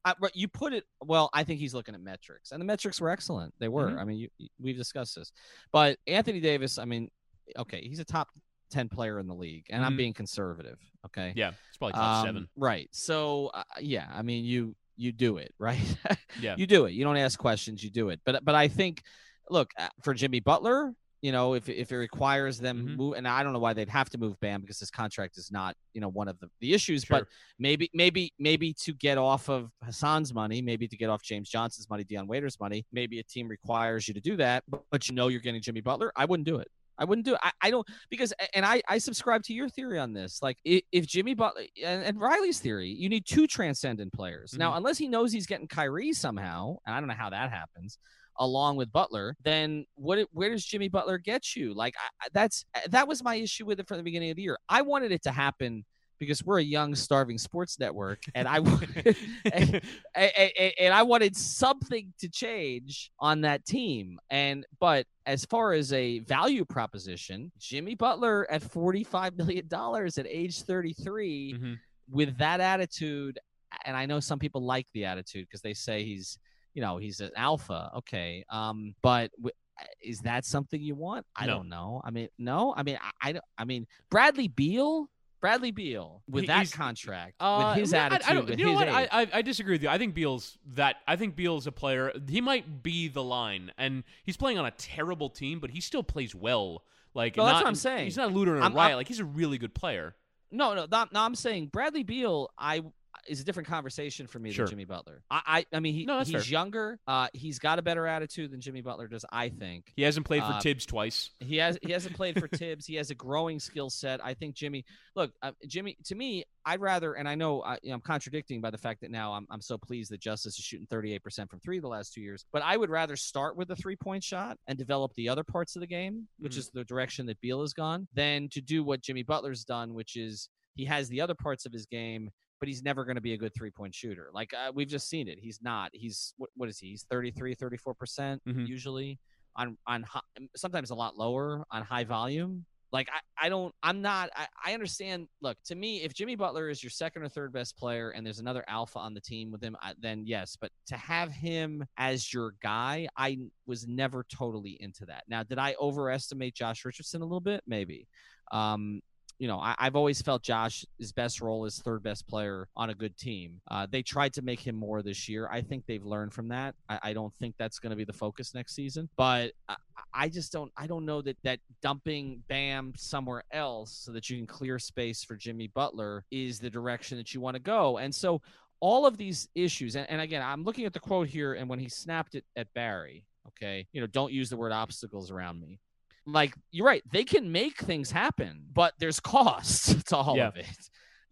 [0.06, 1.32] I, you put it well.
[1.34, 3.52] I think he's looking at metrics, and the metrics were excellent.
[3.58, 3.88] They were.
[3.88, 4.00] Mm-hmm.
[4.00, 5.32] I mean, you, we've discussed this,
[5.72, 6.78] but Anthony Davis.
[6.78, 7.10] I mean,
[7.58, 8.30] okay, he's a top
[8.70, 9.88] 10 player in the league and mm-hmm.
[9.88, 14.22] i'm being conservative okay yeah it's probably top um, seven right so uh, yeah i
[14.22, 15.98] mean you you do it right
[16.40, 19.04] yeah you do it you don't ask questions you do it but but i think
[19.52, 22.96] look uh, for Jimmy Butler, you know, if if it requires them mm-hmm.
[22.96, 25.52] move, and I don't know why they'd have to move Bam because his contract is
[25.52, 27.04] not, you know, one of the, the issues.
[27.04, 27.20] Sure.
[27.20, 27.28] But
[27.60, 31.90] maybe, maybe, maybe to get off of Hassan's money, maybe to get off James Johnson's
[31.90, 35.16] money, Dion Waiters' money, maybe a team requires you to do that, but, but you
[35.16, 36.12] know you're getting Jimmy Butler.
[36.16, 36.68] I wouldn't do it.
[36.98, 37.40] I wouldn't do it.
[37.44, 40.40] I, I don't because and I I subscribe to your theory on this.
[40.42, 44.52] Like if, if Jimmy Butler and, and, Riley's theory, you need two transcendent players.
[44.52, 44.60] Mm-hmm.
[44.60, 47.98] Now, unless he knows he's getting Kyrie somehow, and I don't know how that happens
[48.40, 50.28] along with Butler, then what?
[50.32, 51.74] Where does Jimmy Butler get you?
[51.74, 54.58] Like I, that's that was my issue with it from the beginning of the year.
[54.70, 55.86] I wanted it to happen
[56.22, 59.18] because we're a young, starving sports network, and I wanted,
[59.52, 59.82] and,
[60.14, 64.20] and, and, I wanted something to change on that team.
[64.30, 70.20] And but as far as a value proposition, Jimmy Butler at forty five million dollars
[70.20, 71.74] at age thirty three, mm mm-hmm.
[72.12, 73.40] with that attitude,
[73.84, 76.38] and I know some people like the attitude because they say he's
[76.74, 79.54] you know he's an alpha okay um but w-
[80.02, 81.58] is that something you want i no.
[81.58, 85.10] don't know i mean no i mean I, I, I mean bradley beal
[85.42, 88.88] Bradley Beal with that contract, uh, with his attitude, I, I don't, you know what?
[88.88, 89.90] I, I, I disagree with you.
[89.90, 90.98] I think Beal's that.
[91.08, 92.14] I think Beal's a player.
[92.30, 96.04] He might be the line, and he's playing on a terrible team, but he still
[96.04, 96.84] plays well.
[97.16, 98.06] Like no, not, that's what I'm saying.
[98.06, 98.98] He's not a looter and a riot.
[98.98, 100.16] Like he's a really good player.
[100.52, 101.20] No, no, no, no.
[101.20, 102.52] I'm saying Bradley Beal.
[102.58, 102.84] I
[103.28, 104.66] is a different conversation for me sure.
[104.66, 105.24] than Jimmy Butler.
[105.30, 106.42] I, I, I mean, he, no, he's fair.
[106.42, 107.00] younger.
[107.08, 109.26] Uh, he's got a better attitude than Jimmy Butler does.
[109.32, 111.32] I think he hasn't played for uh, Thibs twice.
[111.40, 111.78] He has.
[111.82, 112.86] He hasn't played for Thibs.
[112.86, 114.24] He has a growing skill set.
[114.24, 114.86] I think Jimmy.
[115.16, 115.98] Look, uh, Jimmy.
[116.06, 119.34] To me, I'd rather, and I know I, am contradicting by the fact that now
[119.34, 122.46] I'm, I'm so pleased that Justice is shooting 38% from three the last two years,
[122.52, 125.76] but I would rather start with a three point shot and develop the other parts
[125.76, 126.60] of the game, which mm-hmm.
[126.60, 130.16] is the direction that Beal has gone, than to do what Jimmy Butler's done, which
[130.16, 132.30] is he has the other parts of his game
[132.62, 134.30] but he's never going to be a good three point shooter.
[134.34, 135.40] Like uh, we've just seen it.
[135.42, 135.90] He's not.
[135.94, 136.92] He's what, what is he?
[136.92, 138.66] He's 33, 34 percent mm-hmm.
[138.66, 139.20] usually
[139.58, 140.22] on on high,
[140.56, 142.66] sometimes a lot lower on high volume.
[142.94, 146.70] Like I, I don't I'm not I, I understand look to me if Jimmy Butler
[146.70, 149.64] is your second or third best player and there's another alpha on the team with
[149.64, 154.78] him I, then yes but to have him as your guy I was never totally
[154.82, 155.24] into that.
[155.30, 158.08] Now did I overestimate Josh Richardson a little bit maybe
[158.52, 159.02] um
[159.42, 162.94] you know, I, have always felt Josh's best role is third best player on a
[162.94, 163.60] good team.
[163.72, 165.50] Uh, they tried to make him more this year.
[165.52, 166.76] I think they've learned from that.
[166.88, 169.10] I, I don't think that's going to be the focus next season.
[169.18, 169.78] But I,
[170.14, 174.38] I just don't I don't know that that dumping Bam somewhere else so that you
[174.38, 177.98] can clear space for Jimmy Butler is the direction that you want to go.
[177.98, 178.44] And so
[178.80, 181.80] all of these issues, and, and again, I'm looking at the quote here, and when
[181.80, 185.80] he snapped it at Barry, okay, you know, don't use the word obstacles around me.
[186.26, 190.48] Like you're right, they can make things happen, but there's cost to all Yeah.
[190.50, 190.66] of it.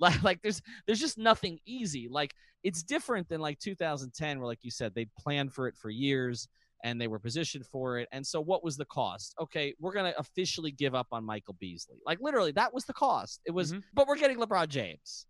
[0.02, 2.08] Like, like there's there's just nothing easy.
[2.10, 2.34] Like
[2.64, 6.48] it's different than like 2010, where like you said, they planned for it for years
[6.86, 8.08] and they were positioned for it.
[8.14, 9.36] And so, what was the cost?
[9.42, 11.98] Okay, we're gonna officially give up on Michael Beasley.
[12.06, 13.42] Like literally, that was the cost.
[13.46, 13.84] It was, Mhm.
[13.94, 15.26] but we're getting LeBron James.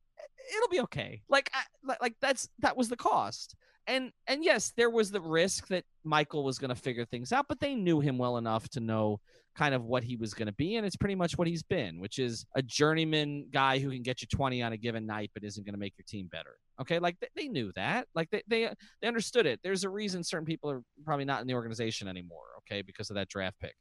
[0.55, 1.23] It'll be okay.
[1.29, 3.55] Like, I, like- like that's that was the cost.
[3.87, 7.59] And and yes, there was the risk that Michael was gonna figure things out, but
[7.59, 9.19] they knew him well enough to know
[9.59, 11.99] kind of what he was going to be and it's pretty much what he's been
[11.99, 15.43] which is a journeyman guy who can get you 20 on a given night but
[15.43, 16.55] isn't going to make your team better.
[16.79, 16.97] Okay?
[16.97, 18.07] Like they, they knew that.
[18.15, 18.69] Like they, they
[19.01, 19.59] they understood it.
[19.61, 23.15] There's a reason certain people are probably not in the organization anymore okay because of
[23.15, 23.75] that draft pick.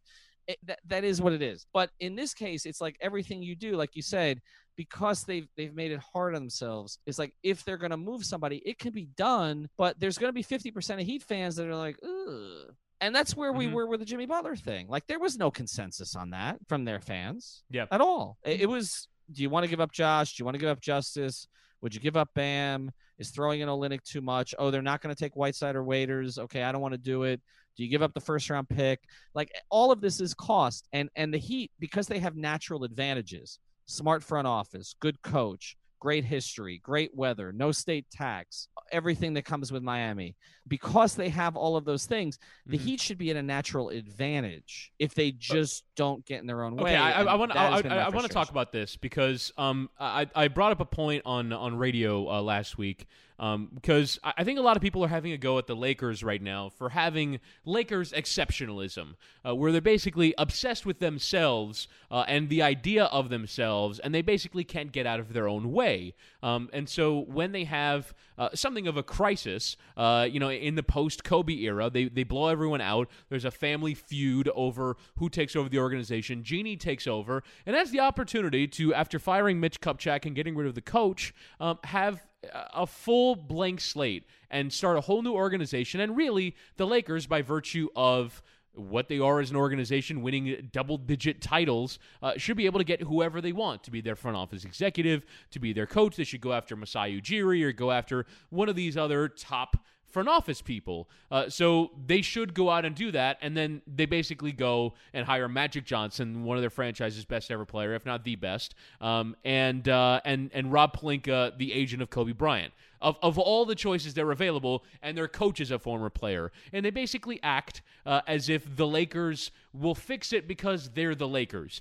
[0.48, 1.66] It, that, that is what it is.
[1.72, 4.40] But in this case it's like everything you do like you said
[4.78, 8.24] because they've they've made it hard on themselves it's like if they're going to move
[8.24, 11.66] somebody it can be done but there's going to be 50% of heat fans that
[11.66, 12.72] are like Ugh.
[13.02, 13.72] and that's where we Mhm.
[13.72, 14.88] were with the jimmy butler thing.
[14.88, 17.86] Like there was no consensus on that from their fans Yeah.
[17.90, 18.38] at all.
[18.44, 20.36] It, it was do you want to give up josh?
[20.36, 21.48] Do you want to give up justice?
[21.82, 22.90] Would you give up bam?
[23.18, 24.54] Is throwing in Olynyk too much?
[24.58, 26.38] Oh they're not going to take whiteside or waiters?
[26.38, 27.40] Okay i don't want to do it.
[27.76, 29.00] Do you give up the first round pick?
[29.34, 33.58] Like all of this is cost and and the heat because they have natural advantages
[33.88, 39.72] smart front office good coach great history great weather no state tax everything that comes
[39.72, 40.36] with miami
[40.68, 42.82] because they have all of those things the Mhm.
[42.82, 46.76] heat should be at a natural advantage if they just don't get in their own
[46.76, 48.96] way Okay, I, I want I, been I, my I want to talk about this
[48.96, 53.06] because um I I brought up a point on on radio uh, last week
[53.38, 56.22] because I I think a lot of people are having a go at the Lakers
[56.22, 59.14] right now for having Lakers exceptionalism
[59.46, 64.22] uh, where they're basically obsessed with themselves uh, and the idea of themselves and they
[64.22, 66.14] basically can't get out of their own way.
[66.42, 70.74] Um and so when they have uh, something of a crisis uh you know in
[70.74, 73.08] the post Kobe era they they blow everyone out.
[73.28, 76.42] There's a family feud over who takes over the organization.
[76.42, 77.42] Jeanie takes over.
[77.66, 81.34] And has the opportunity to after firing Mitch Kupchak and getting rid of the coach
[81.60, 82.20] um, have
[82.52, 87.42] a full blank slate and start a whole new organization and really the Lakers by
[87.42, 88.42] virtue of
[88.74, 92.84] what they are as an organization, winning double digit titles, uh, should be able to
[92.84, 96.16] get whoever they want to be their front office executive, to be their coach.
[96.16, 100.28] They should go after Masai Ujiri or go after one of these other top front
[100.28, 101.08] office people.
[101.30, 105.26] Uh, so they should go out and do that, and then they basically go and
[105.26, 109.36] hire Magic Johnson, one of their franchise's best ever player, if not the best, um,
[109.44, 112.72] and uh, and and Rob Pelinka, the agent of Kobe Bryant.
[113.00, 116.50] Of, of all the choices that are available, and their coach is a former player,
[116.72, 121.28] and they basically act uh, as if the Lakers will fix it because they're the
[121.28, 121.80] Lakers,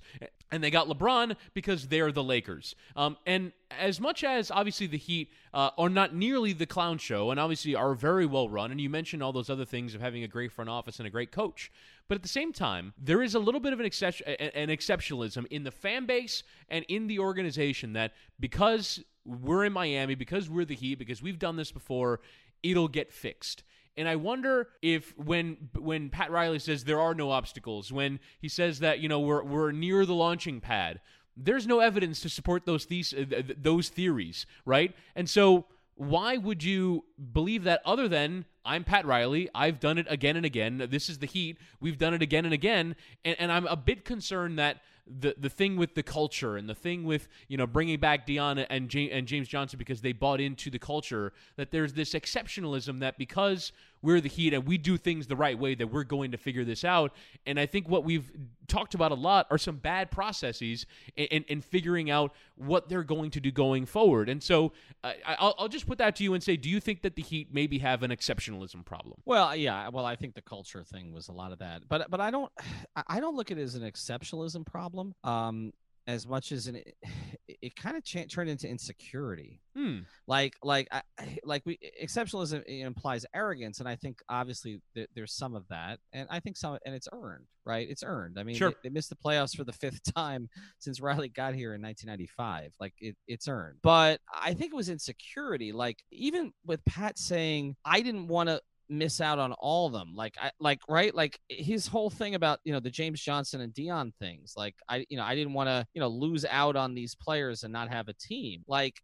[0.51, 2.75] and they got LeBron because they're the Lakers.
[2.95, 7.31] Um, and as much as obviously the Heat uh, are not nearly the clown show,
[7.31, 10.23] and obviously are very well run, and you mentioned all those other things of having
[10.23, 11.71] a great front office and a great coach,
[12.07, 15.45] but at the same time, there is a little bit of an, excep- an exceptionalism
[15.47, 20.65] in the fan base and in the organization that because we're in Miami, because we're
[20.65, 22.21] the Heat, because we've done this before,
[22.63, 23.63] it'll get fixed.
[23.97, 28.47] And I wonder if when when Pat Riley says there are no obstacles, when he
[28.47, 31.01] says that you know we're we're near the launching pad,
[31.35, 34.95] there's no evidence to support those these th- th- those theories, right?
[35.15, 40.05] And so why would you believe that other than I'm Pat Riley, I've done it
[40.09, 40.87] again and again.
[40.91, 42.95] This is the Heat, we've done it again and again,
[43.25, 44.81] and, and I'm a bit concerned that
[45.19, 48.57] the the thing with the culture and the thing with you know bringing back Dion
[48.57, 53.17] and and James Johnson because they bought into the culture that there's this exceptionalism that
[53.17, 56.37] because we're the Heat and we do things the right way that we're going to
[56.37, 57.13] figure this out.
[57.45, 58.31] And I think what we've
[58.67, 60.85] talked about a lot are some bad processes
[61.17, 64.29] and, in, in figuring out what they're going to do going forward.
[64.29, 64.73] And so
[65.03, 67.21] uh, I'll, I'll just put that to you and say, do you think that the
[67.21, 69.21] Heat maybe have an exceptionalism problem?
[69.25, 69.89] Well, yeah.
[69.89, 72.51] Well, I think the culture thing was a lot of that, but but I don't
[73.07, 75.15] I don't look at it as an exceptionalism problem.
[75.23, 75.73] Um,
[76.07, 76.95] as much as an, it,
[77.61, 79.59] it kind of cha- turned into insecurity.
[79.75, 79.99] Hmm.
[80.25, 85.33] Like like I, I- like we exceptionalism implies arrogance, and I think obviously th- there's
[85.33, 87.87] some of that, and I think some and it's earned, right?
[87.89, 88.37] It's earned.
[88.39, 88.69] I mean, Sure.
[88.69, 90.49] they, they missed the playoffs for the fifth time
[90.79, 92.71] since Riley got here in 1995.
[92.79, 95.71] Like it, it's earned, but I think it was insecurity.
[95.71, 100.13] Like even with Pat saying, "I didn't want to." Miss out on all of them
[100.15, 103.73] like i like right like his whole thing about you know the james johnson and
[103.73, 106.93] dion things like i you know i didn't want to you know lose out on
[106.93, 109.01] these players and not have a team like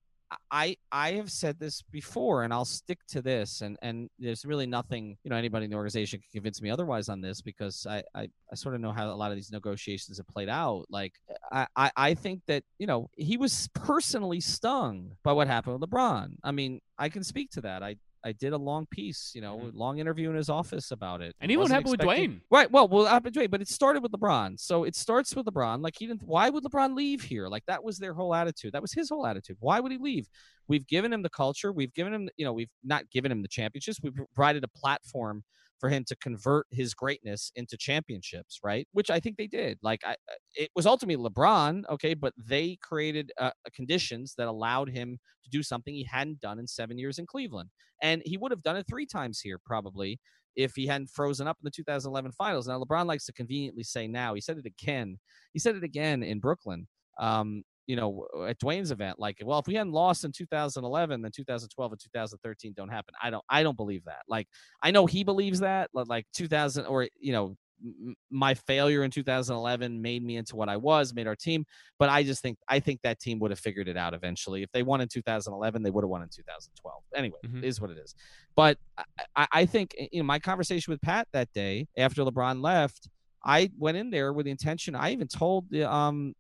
[0.52, 3.62] I I have said this before, and I'll stick to this.
[3.62, 7.10] And and there's really nothing you know anybody in the organization can convince me otherwise
[7.10, 10.18] on this because I I, I sort of know how a lot of these negotiations
[10.18, 10.86] have played out.
[10.90, 11.14] Like
[11.52, 15.90] I, I I think that you know he was personally stung by what happened with
[15.90, 16.36] LeBron.
[16.44, 17.84] I mean I can speak to that.
[17.84, 19.72] I I did a long piece, you know, Mhm.
[19.76, 21.36] long interview in his office about it.
[21.42, 22.42] And even what happened with Dwyane.
[22.50, 22.72] Right.
[22.72, 24.60] Well, well, happened with Dwyane, but it started with LeBron.
[24.60, 25.82] So it starts with LeBron.
[25.84, 26.24] Like he didn't.
[26.24, 27.48] Why would LeBron leave here?
[27.48, 28.72] Like that was their whole attitude.
[28.74, 29.58] That was his whole attitude.
[29.60, 30.28] Why would he leave?
[30.68, 31.72] We've given him the culture.
[31.72, 34.00] We've given him, you know, we've not given him the championships.
[34.02, 35.44] We've provided a platform
[35.80, 38.88] for him to convert his greatness into championships, right?
[38.94, 39.80] Which I think they did.
[39.82, 44.90] Like I, I- it was ultimately LeBron, okay, but they created uh, conditions that allowed
[44.90, 47.70] him to do something he hadn't done in seven years in Cleveland,
[48.02, 50.20] and he would have done it three times here probably
[50.56, 52.68] if he hadn't frozen up in the 2011 finals.
[52.68, 54.36] Now LeBron likes to conveniently say now.
[54.36, 55.18] He said it again.
[55.54, 56.88] He said it again in Brooklyn.
[57.20, 61.32] Um, you know, at Dwyane's event, like, well, if we hadn't lost in 2011, then
[61.32, 63.14] 2012 and 2013 don't happen.
[63.22, 64.22] I don't, I don't believe that.
[64.28, 64.48] Like,
[64.82, 65.90] I know he believes that.
[65.94, 70.78] Like 2000, or you know, m- my failure in 2011 made me into what I
[70.78, 71.66] was, made our team.
[72.00, 74.64] But I just think, I think that team would have figured it out eventually.
[74.64, 77.04] If they won in 2011, they would have won in 2012.
[77.16, 77.58] Anyway, Mhm.
[77.58, 78.16] it is what it is.
[78.56, 79.04] But I,
[79.36, 83.10] I, I think, you know, my conversation with Pat that day after LeBron left,
[83.44, 84.96] I went in there with the intention.
[84.96, 86.34] I even told the um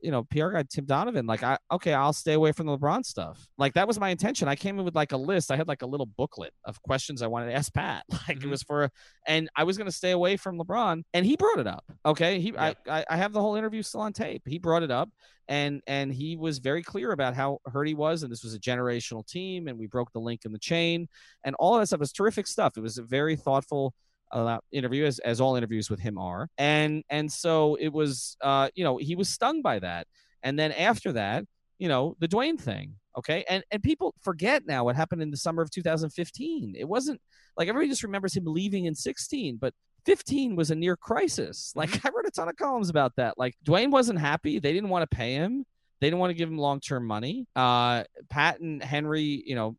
[0.00, 3.04] you know, PR guy Tim Donovan, like, I okay, I'll stay away from the LeBron
[3.04, 3.46] stuff.
[3.58, 4.48] Like that was my intention.
[4.48, 5.50] I came in with like a list.
[5.50, 8.04] I had like a little booklet of questions I wanted to ask Pat.
[8.28, 8.44] Like Mhm.
[8.44, 8.90] it was for,
[9.26, 11.84] and I was gonna stay away from LeBron, and he brought it up.
[12.04, 14.42] Okay, he, I, I, I have the whole interview still on tape.
[14.46, 15.08] He brought it up,
[15.48, 18.58] and and he was very clear about how hurt he was, and this was a
[18.58, 21.08] generational team, and we broke the link in the chain,
[21.44, 22.76] and all of that stuff was terrific stuff.
[22.76, 23.94] It was a very thoughtful
[24.32, 26.48] uh, interview as, as all interviews with him are.
[26.58, 30.06] And and so it was uh you know he was stung by that.
[30.42, 31.44] And then after that
[31.78, 33.44] you know the Dwyane thing okay?
[33.48, 37.20] And and people forget now what happened in the summer of 2015 it wasn't
[37.56, 39.72] like everybody just remembers him leaving in 16 but
[40.04, 41.72] 15 was a near crisis.
[41.76, 43.34] Like i wrote a ton of columns about that.
[43.36, 44.58] Like Dwyane wasn't happy.
[44.58, 45.64] They didn't want to pay him.
[46.00, 47.46] They didn't want to give him long-term money.
[47.54, 49.76] Uh pat and henry you know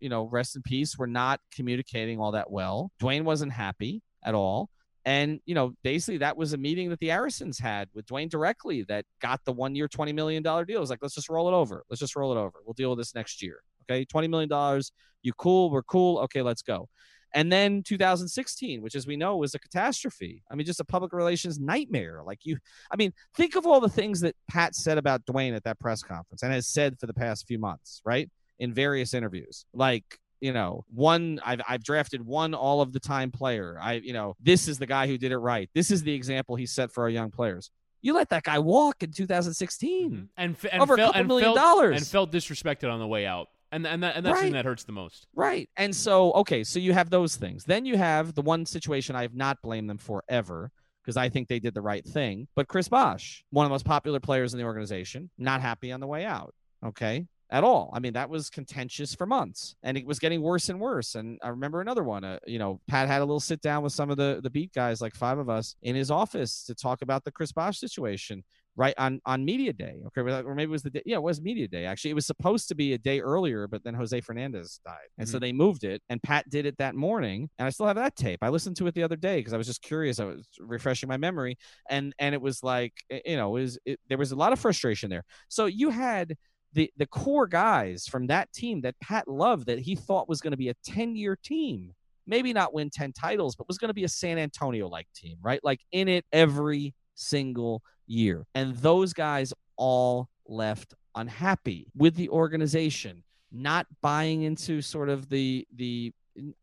[0.00, 2.90] you know, rest in peace, were not communicating all that well.
[3.00, 4.70] Dwyane wasn't happy at all.
[5.06, 8.84] And, you know, basically that was a meeting that the Arisons had with Dwyane directly
[8.84, 10.64] that got the one year, $20 million deal.
[10.68, 11.84] It was like, let's just roll it over.
[11.90, 12.60] Let's just roll it over.
[12.64, 13.58] We'll deal with this next year.
[13.82, 14.06] Okay.
[14.06, 14.82] $20 million.
[15.22, 15.70] You cool.
[15.70, 16.18] We're cool.
[16.20, 16.40] Okay.
[16.40, 16.88] Let's go.
[17.34, 20.44] And then 2016, which as we know was a catastrophe.
[20.50, 22.22] I mean, just a public relations nightmare.
[22.24, 22.58] Like you,
[22.90, 26.00] I mean, think of all the things that Pat said about Dwyane at that press
[26.00, 28.30] conference and has said for the past few months, right?
[28.58, 29.64] In various interviews.
[29.74, 33.78] Like, you know, one I've I've drafted one all of the time player.
[33.80, 35.68] I, you know, this is the guy who did it right.
[35.74, 37.70] This is the example he set for our young players.
[38.02, 40.10] You let that guy walk in 2016.
[40.12, 40.28] Mhm.
[40.36, 41.96] and, f- and Over a felt, couple and million felt, dollars.
[41.96, 44.58] and felt disrespected on the way out, and and that and that's the thing Right.
[44.58, 45.26] that hurts the most.
[45.34, 45.68] Right.
[45.76, 47.64] And so, okay, so you have those things.
[47.64, 50.70] Then you have the one situation I have not blamed them for ever
[51.02, 52.48] because I think they did the right thing.
[52.54, 56.00] But Chris Bosh, one of the most popular players in the organization, not happy on
[56.00, 56.54] the way out.
[56.84, 57.26] Okay.
[57.54, 57.88] At all.
[57.94, 61.14] I mean, that was contentious for months and it was getting worse and worse.
[61.14, 63.92] And I remember another one, uh, you know, Pat had a little sit down with
[63.92, 67.00] some of the, the beat guys, like five of us in his office to talk
[67.02, 68.42] about the Chris Bosh situation
[68.76, 70.20] right on on media day okay?
[70.20, 72.10] Or maybe it was the day yeah it was media day actually.
[72.10, 75.38] It was supposed to be a day earlier but then jose fernandez died and so
[75.38, 78.40] they moved it and pat did it that morning and i still have that tape.
[78.42, 80.18] I listened to it the other day because i was just curious.
[80.18, 81.56] I was refreshing my memory
[81.88, 84.52] and and it was like eh, you know it was it, there was a lot
[84.52, 85.24] of frustration there.
[85.48, 86.34] So you had
[86.74, 90.50] the the core guys from that team that pat loved that he thought was going
[90.50, 91.92] to be a 10 year team
[92.26, 95.36] maybe not win 10 titles but was going to be a san antonio like team
[95.42, 98.46] right like in it every single year.
[98.54, 103.22] And those guys all left unhappy with the organization,
[103.52, 106.12] not buying into sort of the the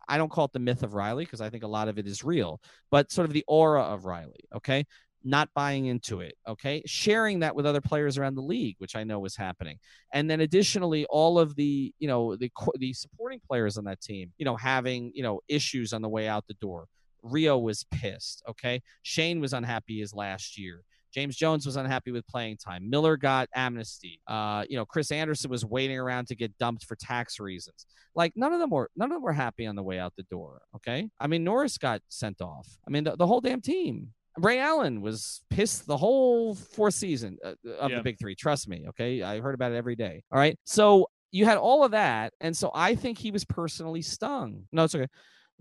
[0.07, 2.05] I don't call it the myth of Riley because I think a lot of it
[2.05, 2.59] is real,
[2.89, 4.86] but sort of the aura of Riley, okay?
[5.24, 6.82] Not buying into it, okay?
[6.86, 9.78] Sharing that with other players around the league, which I know was happening.
[10.14, 14.32] And then additionally all of the, you know, the the supporting players on that team,
[14.38, 16.88] you know, having, you know, issues on the way out the door.
[17.24, 18.82] Rio was pissed, okay?
[19.04, 20.84] Shane was unhappy his last year.
[21.14, 22.90] James Jones was unhappy with playing time.
[22.90, 24.22] Miller got amnesty.
[24.28, 27.86] Uh, you know, Chris Andersen was waiting around to get dumped for tax reasons.
[28.16, 30.24] Like none of them were none of them were happy on the way out the
[30.24, 30.62] door.
[30.76, 32.68] Okay, I mean Norris got sent off.
[32.88, 34.14] I mean the, the whole damn team.
[34.38, 37.98] Ray Allen was pissed the whole fourth season uh, of Yeah.
[37.98, 38.36] the Big Three.
[38.36, 38.86] Trust me.
[38.90, 40.24] Okay, I heard about it every day.
[40.32, 44.02] All right, so you had all of that, and so I think he was personally
[44.02, 44.64] stung.
[44.72, 45.08] No, it's okay.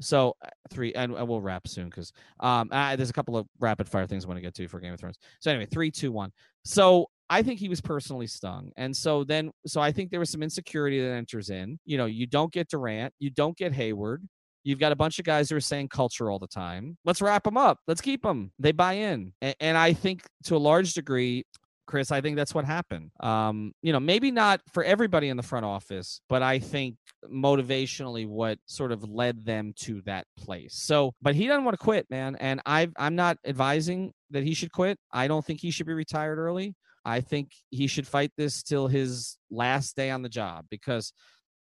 [0.00, 3.88] So uh, three, and, and we'll wrap soon because um, there's a couple of rapid
[3.88, 5.18] fire things I want to get to for Game of Thrones.
[5.40, 6.32] So anyway, three, two, one.
[6.64, 8.72] So I think he was personally stung.
[8.76, 11.78] And so then, so I think there was some insecurity that enters in.
[11.84, 14.26] You know, you don't get Durant, you don't get Hayward.
[14.64, 16.98] You've got a bunch of guys who are saying culture all the time.
[17.04, 17.78] Let's wrap them up.
[17.86, 18.52] Let's keep them.
[18.58, 19.32] They buy in.
[19.40, 21.44] And, I think to a large degree,
[21.86, 23.10] Chris, I think that's what happened.
[23.20, 26.96] Um, you know, maybe not for everybody in the front office, but I think
[27.26, 30.74] motivationally what sort of led them to that place.
[30.74, 32.36] So, but he doesn't want to quit, man.
[32.36, 34.98] And I I'm not advising that he should quit.
[35.12, 36.76] I don't think he should be retired early.
[37.04, 41.12] I think he should fight this till his last day on the job because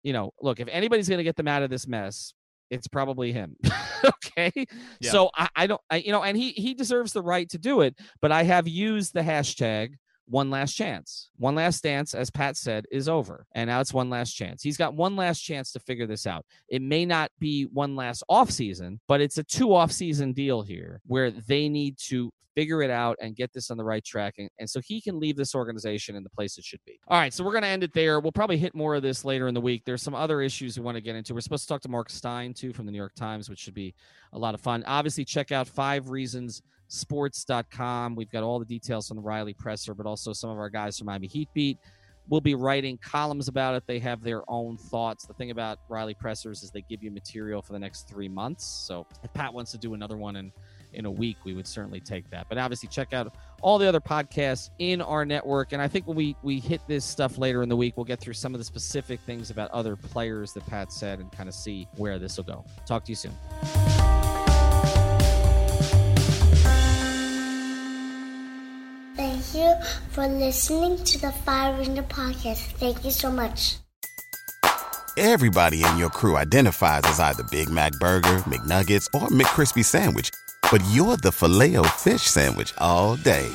[0.04, 2.34] you know, look, if anybody's going to get them out of this mess,
[2.70, 3.56] it's probably him.
[4.06, 4.52] okay.
[5.00, 5.12] Yeah.
[5.12, 7.82] So I, I don't, I, you know, and he, he deserves the right to do
[7.82, 9.96] it, but I have used the hashtag
[10.28, 11.30] one last chance.
[11.38, 13.46] One last dance, as Pat said, is over.
[13.56, 14.62] And now it's one last chance.
[14.62, 16.46] He's got one last chance to figure this out.
[16.70, 20.62] It may not be one last off season, but it's a two off season deal
[20.62, 24.34] here where they need to figure it out and get this on the right track.
[24.40, 27.00] And, and so he can leave this organization in the place it should be.
[27.08, 27.32] All right.
[27.32, 28.20] So we're going to end it there.
[28.20, 29.84] We'll probably hit more of this later in the week.
[29.86, 31.36] There's some other issues we want to get into.
[31.36, 33.76] We're supposed to talk to Mark Stein, too, from the New York Times, which should
[33.76, 33.94] be
[34.34, 34.84] a lot of fun.
[34.88, 38.16] Obviously, check out Five Reasons sports.com.
[38.16, 40.98] We've got all the details from the Riley Presser, but also some of our guys
[40.98, 41.78] from Miami Heat Beat
[42.30, 43.84] will be writing columns about it.
[43.88, 45.26] They have their own thoughts.
[45.26, 48.66] The thing about Riley Pressers is they give you material for the next three months.
[48.66, 50.52] So if Pat wants to do another one in
[50.94, 52.48] in a week, we would certainly take that.
[52.48, 55.74] But obviously, check out all the other podcasts in our network.
[55.74, 58.20] And I think when we we hit this stuff later in the week, we'll get
[58.20, 61.56] through some of the specific things about other players that Pat said and kind of
[61.56, 62.66] see where this will go.
[62.86, 64.07] Talk to you soon.
[69.18, 69.74] Thank you
[70.12, 72.60] for listening to the Fire Ringer podcast.
[72.78, 73.78] Thank you so much.
[75.18, 80.30] Everybody in your crew identifies as either Big Mac Burger, McNuggets, or McCrispy Sandwich,
[80.72, 83.52] but you're the filet fish Sandwich all day.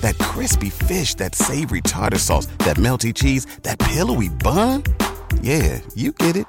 [0.00, 4.82] That crispy fish, that savory tartar sauce, that melty cheese, that pillowy bun.
[5.40, 6.46] Yeah, you get it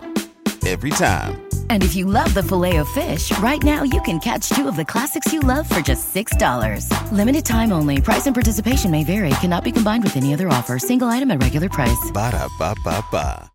[0.65, 1.44] every time.
[1.69, 5.31] And if you love the Filet-O-Fish, right now you can catch two of the classics
[5.31, 6.89] you love for just $6.
[7.11, 8.01] Limited time only.
[8.01, 9.29] Price and participation may vary.
[9.41, 10.79] Cannot be combined with any other offer.
[10.79, 12.11] Single item at regular price.
[12.11, 13.51] Ba da ba ba ba.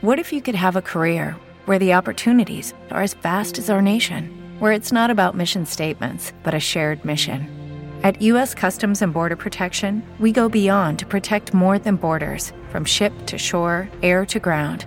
[0.00, 1.36] What if you could have a career
[1.66, 6.32] where the opportunities are as vast as our nation, where it's not about mission statements,
[6.42, 7.48] but a shared mission?
[8.02, 8.52] At U.S.
[8.52, 13.38] Customs and Border Protection, we go beyond to protect more than borders from ship to
[13.38, 14.86] shore, air to ground